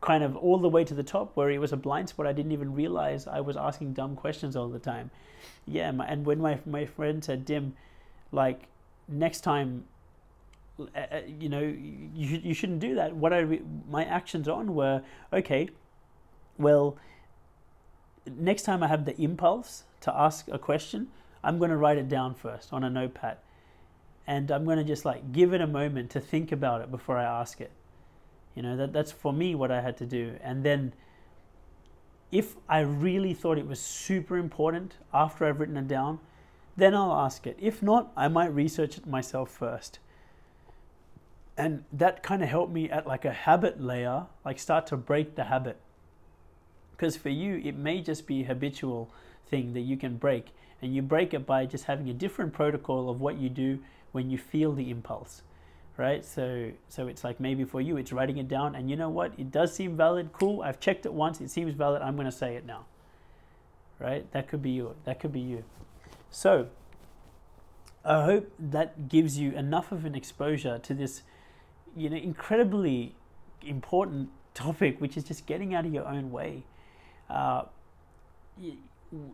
kind 0.00 0.22
of 0.22 0.36
all 0.36 0.58
the 0.58 0.68
way 0.68 0.84
to 0.84 0.94
the 0.94 1.02
top 1.02 1.36
where 1.36 1.50
it 1.50 1.58
was 1.58 1.72
a 1.72 1.76
blind 1.76 2.08
spot. 2.08 2.26
I 2.26 2.32
didn't 2.32 2.52
even 2.52 2.72
realize 2.74 3.26
I 3.26 3.40
was 3.40 3.56
asking 3.56 3.94
dumb 3.94 4.14
questions 4.14 4.54
all 4.54 4.68
the 4.68 4.78
time. 4.78 5.10
Yeah, 5.66 5.90
my, 5.90 6.06
and 6.06 6.24
when 6.26 6.40
my 6.40 6.58
my 6.66 6.86
friend 6.86 7.24
said, 7.24 7.44
"Dim, 7.44 7.74
like 8.32 8.68
next 9.08 9.40
time, 9.40 9.84
uh, 10.78 10.84
uh 10.98 11.20
you 11.26 11.48
know, 11.48 11.60
you 11.60 12.40
you 12.42 12.54
shouldn't 12.54 12.80
do 12.80 12.94
that." 12.94 13.14
What 13.16 13.32
I 13.32 13.60
my 13.88 14.04
actions 14.04 14.48
on 14.48 14.74
were 14.74 15.02
okay. 15.32 15.68
Well, 16.58 16.96
next 18.26 18.62
time 18.62 18.82
I 18.82 18.88
have 18.88 19.04
the 19.04 19.20
impulse 19.20 19.84
to 20.00 20.14
ask 20.14 20.48
a 20.50 20.58
question, 20.58 21.08
I'm 21.42 21.58
going 21.58 21.70
to 21.70 21.76
write 21.76 21.98
it 21.98 22.08
down 22.08 22.34
first 22.34 22.72
on 22.72 22.82
a 22.84 22.90
notepad, 22.90 23.38
and 24.26 24.50
I'm 24.50 24.64
going 24.64 24.78
to 24.78 24.84
just 24.84 25.04
like 25.04 25.32
give 25.32 25.54
it 25.54 25.60
a 25.60 25.66
moment 25.66 26.10
to 26.10 26.20
think 26.20 26.52
about 26.52 26.80
it 26.80 26.90
before 26.90 27.16
I 27.16 27.24
ask 27.24 27.60
it 27.60 27.70
you 28.58 28.62
know, 28.62 28.76
that, 28.76 28.92
that's 28.92 29.12
for 29.12 29.32
me 29.32 29.54
what 29.54 29.70
I 29.70 29.80
had 29.80 29.96
to 29.98 30.04
do. 30.04 30.34
And 30.42 30.64
then 30.64 30.92
if 32.32 32.56
I 32.68 32.80
really 32.80 33.32
thought 33.32 33.56
it 33.56 33.68
was 33.68 33.78
super 33.78 34.36
important 34.36 34.96
after 35.14 35.44
I've 35.44 35.60
written 35.60 35.76
it 35.76 35.86
down, 35.86 36.18
then 36.76 36.92
I'll 36.92 37.12
ask 37.12 37.46
it. 37.46 37.56
If 37.60 37.84
not, 37.84 38.10
I 38.16 38.26
might 38.26 38.52
research 38.52 38.98
it 38.98 39.06
myself 39.06 39.48
first. 39.48 40.00
And 41.58 41.84
that 41.92 42.22
kind 42.22 42.42
of 42.42 42.48
helped 42.48 42.72
me 42.72 42.88
at 42.88 43.06
like 43.06 43.26
a 43.26 43.32
habit 43.32 43.82
layer, 43.82 44.24
like 44.44 44.58
start 44.58 44.86
to 44.86 44.96
break 44.96 45.34
the 45.34 45.44
habit. 45.44 45.76
Because 46.92 47.16
for 47.16 47.28
you, 47.28 47.60
it 47.62 47.76
may 47.76 48.00
just 48.00 48.26
be 48.26 48.44
habitual 48.44 49.10
thing 49.48 49.74
that 49.74 49.80
you 49.80 49.96
can 49.96 50.16
break. 50.16 50.46
And 50.80 50.94
you 50.94 51.02
break 51.02 51.34
it 51.34 51.44
by 51.44 51.66
just 51.66 51.84
having 51.84 52.08
a 52.08 52.14
different 52.14 52.54
protocol 52.54 53.10
of 53.10 53.20
what 53.20 53.36
you 53.36 53.50
do 53.50 53.80
when 54.12 54.30
you 54.30 54.38
feel 54.38 54.72
the 54.72 54.90
impulse 54.90 55.42
right? 55.98 56.24
So 56.24 56.70
so 56.88 57.08
it's 57.08 57.24
like 57.24 57.40
maybe 57.40 57.64
for 57.64 57.82
you 57.82 57.98
it's 57.98 58.12
writing 58.12 58.38
it 58.38 58.48
down 58.48 58.74
and 58.74 58.88
you 58.88 58.96
know 58.96 59.10
what? 59.10 59.32
It 59.36 59.50
does 59.50 59.74
seem 59.74 59.96
valid. 59.96 60.32
Cool. 60.32 60.62
I've 60.62 60.80
checked 60.80 61.04
it 61.04 61.12
once. 61.12 61.42
It 61.42 61.50
seems 61.50 61.74
valid. 61.74 62.00
I'm 62.00 62.14
going 62.14 62.26
to 62.26 62.32
say 62.32 62.56
it 62.56 62.64
now. 62.64 62.86
Right? 63.98 64.30
That 64.32 64.48
could 64.48 64.62
be 64.62 64.70
you. 64.70 64.94
That 65.04 65.20
could 65.20 65.32
be 65.32 65.40
you. 65.40 65.64
So 66.30 66.68
I 68.04 68.24
hope 68.24 68.50
that 68.58 69.08
gives 69.08 69.38
you 69.38 69.52
enough 69.52 69.92
of 69.92 70.04
an 70.04 70.14
exposure 70.14 70.78
to 70.78 70.94
this 70.94 71.22
you 71.96 72.10
know 72.10 72.16
incredibly 72.16 73.14
important 73.62 74.30
topic 74.54 75.00
which 75.00 75.16
is 75.16 75.24
just 75.24 75.46
getting 75.46 75.74
out 75.74 75.86
of 75.86 75.92
your 75.92 76.06
own 76.06 76.30
way. 76.30 76.64
Uh, 77.30 77.62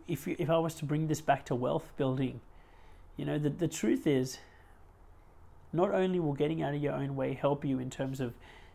if 0.06 0.26
you, 0.26 0.36
if 0.38 0.50
I 0.50 0.58
was 0.58 0.74
to 0.76 0.84
bring 0.84 1.06
this 1.08 1.20
back 1.20 1.46
to 1.46 1.54
wealth 1.54 1.92
building, 1.96 2.40
you 3.16 3.24
know 3.24 3.38
the 3.38 3.50
the 3.50 3.68
truth 3.68 4.06
is 4.06 4.38
not 5.72 5.92
only 5.92 6.20
will 6.20 6.34
getting 6.34 6.62
out 6.62 6.74
of 6.74 6.82
your 6.82 6.94
own 6.94 7.16
way 7.16 7.34
help 7.34 7.64
you 7.64 7.78
in 7.78 7.90
terms 7.90 8.20
of 8.20 8.32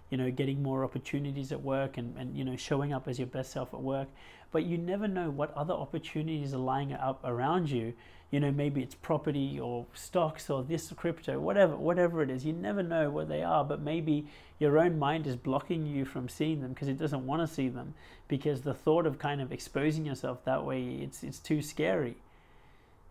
you 0.10 0.18
know 0.18 0.30
getting 0.32 0.62
more 0.62 0.84
opportunities 0.84 1.52
at 1.52 1.62
work 1.62 1.98
and, 1.98 2.16
and 2.18 2.38
you 2.38 2.44
know 2.44 2.56
showing 2.56 2.94
up 2.94 3.08
as 3.08 3.18
your 3.18 3.28
best 3.28 3.52
self 3.52 3.74
at 3.74 3.82
work 3.82 4.08
but 4.52 4.64
you 4.64 4.78
never 4.78 5.08
know 5.08 5.30
what 5.30 5.56
other 5.56 5.74
opportunities 5.74 6.54
are 6.54 6.58
lying 6.58 6.94
up 6.94 7.22
around 7.24 7.70
you 7.70 7.94
you 8.32 8.40
know 8.40 8.52
maybe 8.52 8.82
it's 8.82 8.96
property 8.96 9.60
or 9.60 9.86
stocks 9.94 10.50
or 10.50 10.64
this 10.64 10.92
crypto 10.96 11.40
whatever 11.40 11.76
whatever 11.76 12.22
it 12.22 12.30
is 12.30 12.46
you 12.46 12.54
never 12.54 12.84
know 12.84 13.10
what 13.10 13.28
they 13.28 13.42
are 13.42 13.64
but 13.64 13.82
maybe 13.82 14.28
your 14.60 14.78
own 14.78 15.00
mind 15.00 15.26
is 15.26 15.36
blocking 15.36 15.86
you 15.86 16.06
from 16.06 16.30
seeing 16.30 16.62
them 16.62 16.74
because 16.74 16.88
it 16.88 16.98
doesn't 16.98 17.26
want 17.26 17.42
to 17.42 17.54
see 17.54 17.70
them 17.70 17.94
because 18.28 18.62
the 18.62 18.74
thought 18.74 19.06
of 19.06 19.18
kind 19.18 19.42
of 19.42 19.52
exposing 19.52 20.06
yourself 20.06 20.44
that 20.46 20.64
way 20.64 21.00
it's 21.02 21.24
it's 21.24 21.40
too 21.40 21.62
scary 21.62 22.16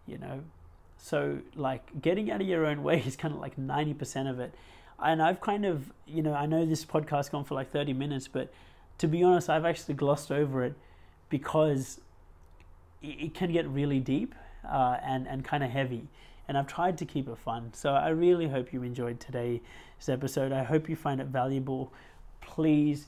you 0.06 0.18
know 0.18 0.42
so, 0.98 1.38
like, 1.54 2.02
getting 2.02 2.30
out 2.30 2.40
of 2.40 2.46
your 2.46 2.66
own 2.66 2.82
way 2.82 3.02
is 3.06 3.16
kind 3.16 3.32
of 3.32 3.40
like 3.40 3.56
90% 3.56 4.28
of 4.28 4.40
it. 4.40 4.54
And 5.00 5.22
I've 5.22 5.40
kind 5.40 5.64
of, 5.64 5.92
you 6.06 6.22
know, 6.22 6.34
I 6.34 6.46
know 6.46 6.66
this 6.66 6.84
podcast 6.84 7.30
gone 7.30 7.44
for 7.44 7.54
like 7.54 7.70
30 7.70 7.92
minutes, 7.92 8.26
but 8.26 8.52
to 8.98 9.06
be 9.06 9.22
honest, 9.22 9.48
I've 9.48 9.64
actually 9.64 9.94
glossed 9.94 10.32
over 10.32 10.64
it 10.64 10.74
because 11.28 12.00
it 13.00 13.32
can 13.32 13.52
get 13.52 13.68
really 13.68 14.00
deep 14.00 14.34
uh, 14.64 14.96
and, 15.02 15.26
and 15.26 15.44
kind 15.44 15.62
of 15.62 15.70
heavy. 15.70 16.08
And 16.46 16.56
I've 16.56 16.66
tried 16.66 16.96
to 16.98 17.04
keep 17.04 17.28
it 17.28 17.38
fun. 17.38 17.72
So 17.74 17.90
I 17.90 18.08
really 18.08 18.48
hope 18.48 18.72
you 18.72 18.82
enjoyed 18.82 19.20
today's 19.20 19.60
episode. 20.08 20.52
I 20.52 20.64
hope 20.64 20.88
you 20.88 20.96
find 20.96 21.20
it 21.20 21.26
valuable. 21.26 21.92
Please, 22.40 23.06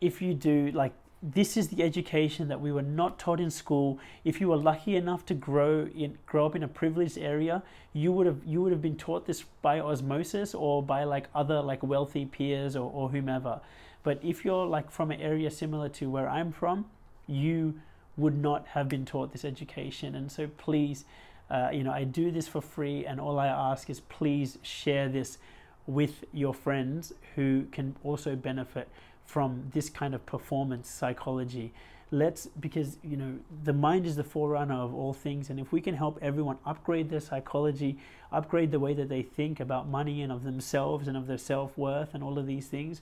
if 0.00 0.20
you 0.20 0.34
do, 0.34 0.70
like, 0.72 0.92
this 1.22 1.56
is 1.56 1.68
the 1.68 1.82
education 1.82 2.48
that 2.48 2.60
we 2.60 2.70
were 2.70 2.82
not 2.82 3.18
taught 3.18 3.40
in 3.40 3.50
school. 3.50 3.98
If 4.24 4.40
you 4.40 4.48
were 4.48 4.56
lucky 4.56 4.96
enough 4.96 5.24
to 5.26 5.34
grow 5.34 5.86
in 5.86 6.18
grow 6.26 6.46
up 6.46 6.54
in 6.54 6.62
a 6.62 6.68
privileged 6.68 7.18
area, 7.18 7.62
you 7.94 8.12
would 8.12 8.26
have 8.26 8.40
you 8.44 8.62
would 8.62 8.70
have 8.70 8.82
been 8.82 8.96
taught 8.96 9.26
this 9.26 9.44
by 9.62 9.80
osmosis 9.80 10.54
or 10.54 10.82
by 10.82 11.04
like 11.04 11.28
other 11.34 11.62
like 11.62 11.82
wealthy 11.82 12.26
peers 12.26 12.76
or, 12.76 12.90
or 12.92 13.08
whomever. 13.08 13.60
But 14.02 14.20
if 14.22 14.44
you're 14.44 14.66
like 14.66 14.90
from 14.90 15.10
an 15.10 15.20
area 15.20 15.50
similar 15.50 15.88
to 15.90 16.10
where 16.10 16.28
I'm 16.28 16.52
from, 16.52 16.84
you 17.26 17.80
would 18.16 18.36
not 18.36 18.66
have 18.68 18.88
been 18.88 19.04
taught 19.04 19.32
this 19.32 19.44
education. 19.44 20.14
And 20.14 20.30
so 20.30 20.48
please, 20.56 21.04
uh, 21.50 21.70
you 21.72 21.84
know, 21.84 21.92
I 21.92 22.04
do 22.04 22.30
this 22.30 22.48
for 22.48 22.60
free, 22.60 23.04
and 23.04 23.20
all 23.20 23.38
I 23.38 23.46
ask 23.46 23.90
is 23.90 24.00
please 24.00 24.58
share 24.62 25.08
this 25.08 25.38
with 25.86 26.24
your 26.32 26.54
friends 26.54 27.12
who 27.34 27.66
can 27.70 27.94
also 28.02 28.34
benefit 28.34 28.88
from 29.24 29.70
this 29.72 29.88
kind 29.88 30.14
of 30.14 30.24
performance 30.26 30.88
psychology 30.88 31.72
let's 32.12 32.46
because 32.60 32.98
you 33.02 33.16
know 33.16 33.34
the 33.64 33.72
mind 33.72 34.06
is 34.06 34.14
the 34.14 34.22
forerunner 34.22 34.76
of 34.76 34.94
all 34.94 35.12
things 35.12 35.50
and 35.50 35.58
if 35.58 35.72
we 35.72 35.80
can 35.80 35.94
help 35.94 36.16
everyone 36.22 36.56
upgrade 36.64 37.10
their 37.10 37.20
psychology 37.20 37.98
upgrade 38.30 38.70
the 38.70 38.78
way 38.78 38.94
that 38.94 39.08
they 39.08 39.22
think 39.22 39.58
about 39.58 39.88
money 39.88 40.22
and 40.22 40.30
of 40.30 40.44
themselves 40.44 41.08
and 41.08 41.16
of 41.16 41.26
their 41.26 41.38
self-worth 41.38 42.14
and 42.14 42.22
all 42.22 42.38
of 42.38 42.46
these 42.46 42.68
things 42.68 43.00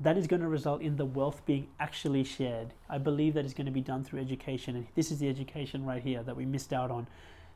that 0.00 0.16
is 0.16 0.26
going 0.26 0.40
to 0.40 0.48
result 0.48 0.80
in 0.80 0.96
the 0.96 1.04
wealth 1.04 1.44
being 1.46 1.66
actually 1.78 2.24
shared 2.24 2.72
i 2.88 2.98
believe 2.98 3.34
that 3.34 3.44
is 3.44 3.54
going 3.54 3.66
to 3.66 3.72
be 3.72 3.80
done 3.80 4.02
through 4.02 4.20
education 4.20 4.76
and 4.76 4.86
this 4.94 5.10
is 5.10 5.18
the 5.18 5.28
education 5.28 5.84
right 5.84 6.02
here 6.02 6.22
that 6.22 6.36
we 6.36 6.44
missed 6.44 6.72
out 6.72 6.90
on 6.90 7.06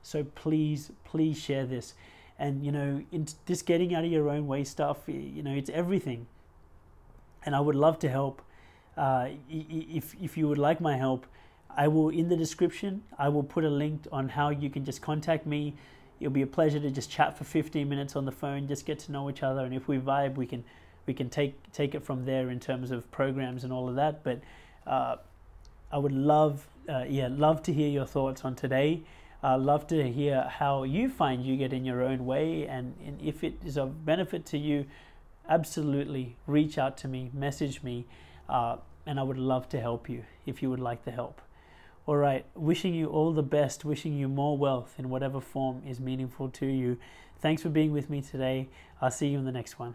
so 0.03 0.23
please 0.23 0.91
please 1.05 1.39
share 1.39 1.65
this 1.65 1.95
and 2.39 2.65
you 2.65 2.73
know 2.73 3.03
in 3.13 3.27
this 3.47 3.63
getting 3.63 3.95
out 3.95 4.05
of 4.05 4.11
your 4.11 4.29
own 4.29 4.47
way 4.47 4.63
stuff 4.65 4.99
you 5.07 5.43
know 5.43 5.53
it's 5.53 5.71
everything 5.71 6.27
and 7.45 7.55
I 7.55 7.61
would 7.61 7.75
love 7.75 7.99
to 8.01 8.09
help. 8.09 8.43
Uh, 8.97 9.29
if, 9.51 10.15
if 10.21 10.37
you 10.37 10.49
would 10.49 10.59
like 10.59 10.81
my 10.81 10.97
help, 10.97 11.27
I 11.77 11.89
will 11.89 12.09
in 12.09 12.29
the 12.29 12.37
description. 12.37 13.03
I 13.19 13.29
will 13.29 13.43
put 13.43 13.65
a 13.65 13.71
link 13.71 14.07
on 14.13 14.29
how 14.31 14.51
you 14.51 14.71
can 14.71 14.85
just 14.85 15.03
contact 15.03 15.47
me. 15.47 15.75
It'll 16.21 16.33
be 16.33 16.43
a 16.43 16.47
pleasure 16.47 16.81
to 16.81 16.91
just 16.91 17.11
chat 17.11 17.37
for 17.37 17.45
15 17.45 17.89
minutes 17.89 18.17
on 18.17 18.25
the 18.25 18.33
phone, 18.33 18.69
just 18.69 18.87
get 18.87 19.01
to 19.01 19.13
know 19.13 19.29
each 19.29 19.43
other, 19.43 19.65
and 19.65 19.75
if 19.75 19.89
we 19.89 19.99
vibe, 19.99 20.37
we 20.37 20.47
can 20.47 20.65
we 21.07 21.15
can 21.15 21.29
take 21.29 21.55
take 21.73 21.95
it 21.95 22.03
from 22.03 22.25
there 22.25 22.51
in 22.51 22.61
terms 22.61 22.91
of 22.91 23.11
programs 23.11 23.65
and 23.65 23.73
all 23.73 23.89
of 23.89 23.97
that. 23.97 24.23
But 24.23 24.41
uh, 24.87 25.17
I 25.93 25.99
would 25.99 26.13
love, 26.13 26.67
uh, 26.89 27.05
yeah, 27.09 27.29
love 27.31 27.63
to 27.65 27.73
hear 27.73 27.89
your 27.89 28.07
thoughts 28.07 28.45
on 28.45 28.55
today. 28.55 29.03
Uh, 29.43 29.59
love 29.59 29.87
to 29.87 30.11
hear 30.11 30.43
how 30.43 30.85
you 30.85 31.09
find 31.09 31.45
you 31.45 31.57
get 31.57 31.73
in 31.73 31.85
your 31.85 32.03
own 32.03 32.25
way, 32.25 32.67
and, 32.67 32.95
and 33.07 33.21
if 33.21 33.45
it 33.45 33.55
is 33.65 33.77
of 33.77 34.07
benefit 34.07 34.47
to 34.47 34.57
you, 34.57 34.87
absolutely 35.47 36.35
reach 36.47 36.79
out 36.79 36.97
to 36.97 37.07
me, 37.07 37.31
message 37.35 37.83
me, 37.83 38.07
uh, 38.49 38.77
and 39.05 39.21
I 39.21 39.23
would 39.23 39.37
love 39.37 39.69
to 39.69 39.81
help 39.81 40.09
you 40.09 40.25
if 40.47 40.63
you 40.63 40.71
would 40.71 40.81
like 40.81 41.05
the 41.05 41.11
help. 41.11 41.43
All 42.07 42.17
right, 42.17 42.47
wishing 42.55 42.95
you 42.95 43.09
all 43.09 43.33
the 43.33 43.43
best, 43.43 43.85
wishing 43.85 44.15
you 44.15 44.29
more 44.29 44.57
wealth 44.57 44.95
in 44.99 45.11
whatever 45.11 45.43
form 45.43 45.83
is 45.87 46.01
meaningful 46.01 46.49
to 46.49 46.67
you. 46.67 46.99
Thanks 47.41 47.61
for 47.63 47.69
being 47.69 47.93
with 47.93 48.09
me 48.09 48.23
today. 48.23 48.69
I'll 49.03 49.11
see 49.11 49.29
you 49.29 49.39
in 49.39 49.45
the 49.45 49.53
next 49.53 49.79
one. 49.79 49.95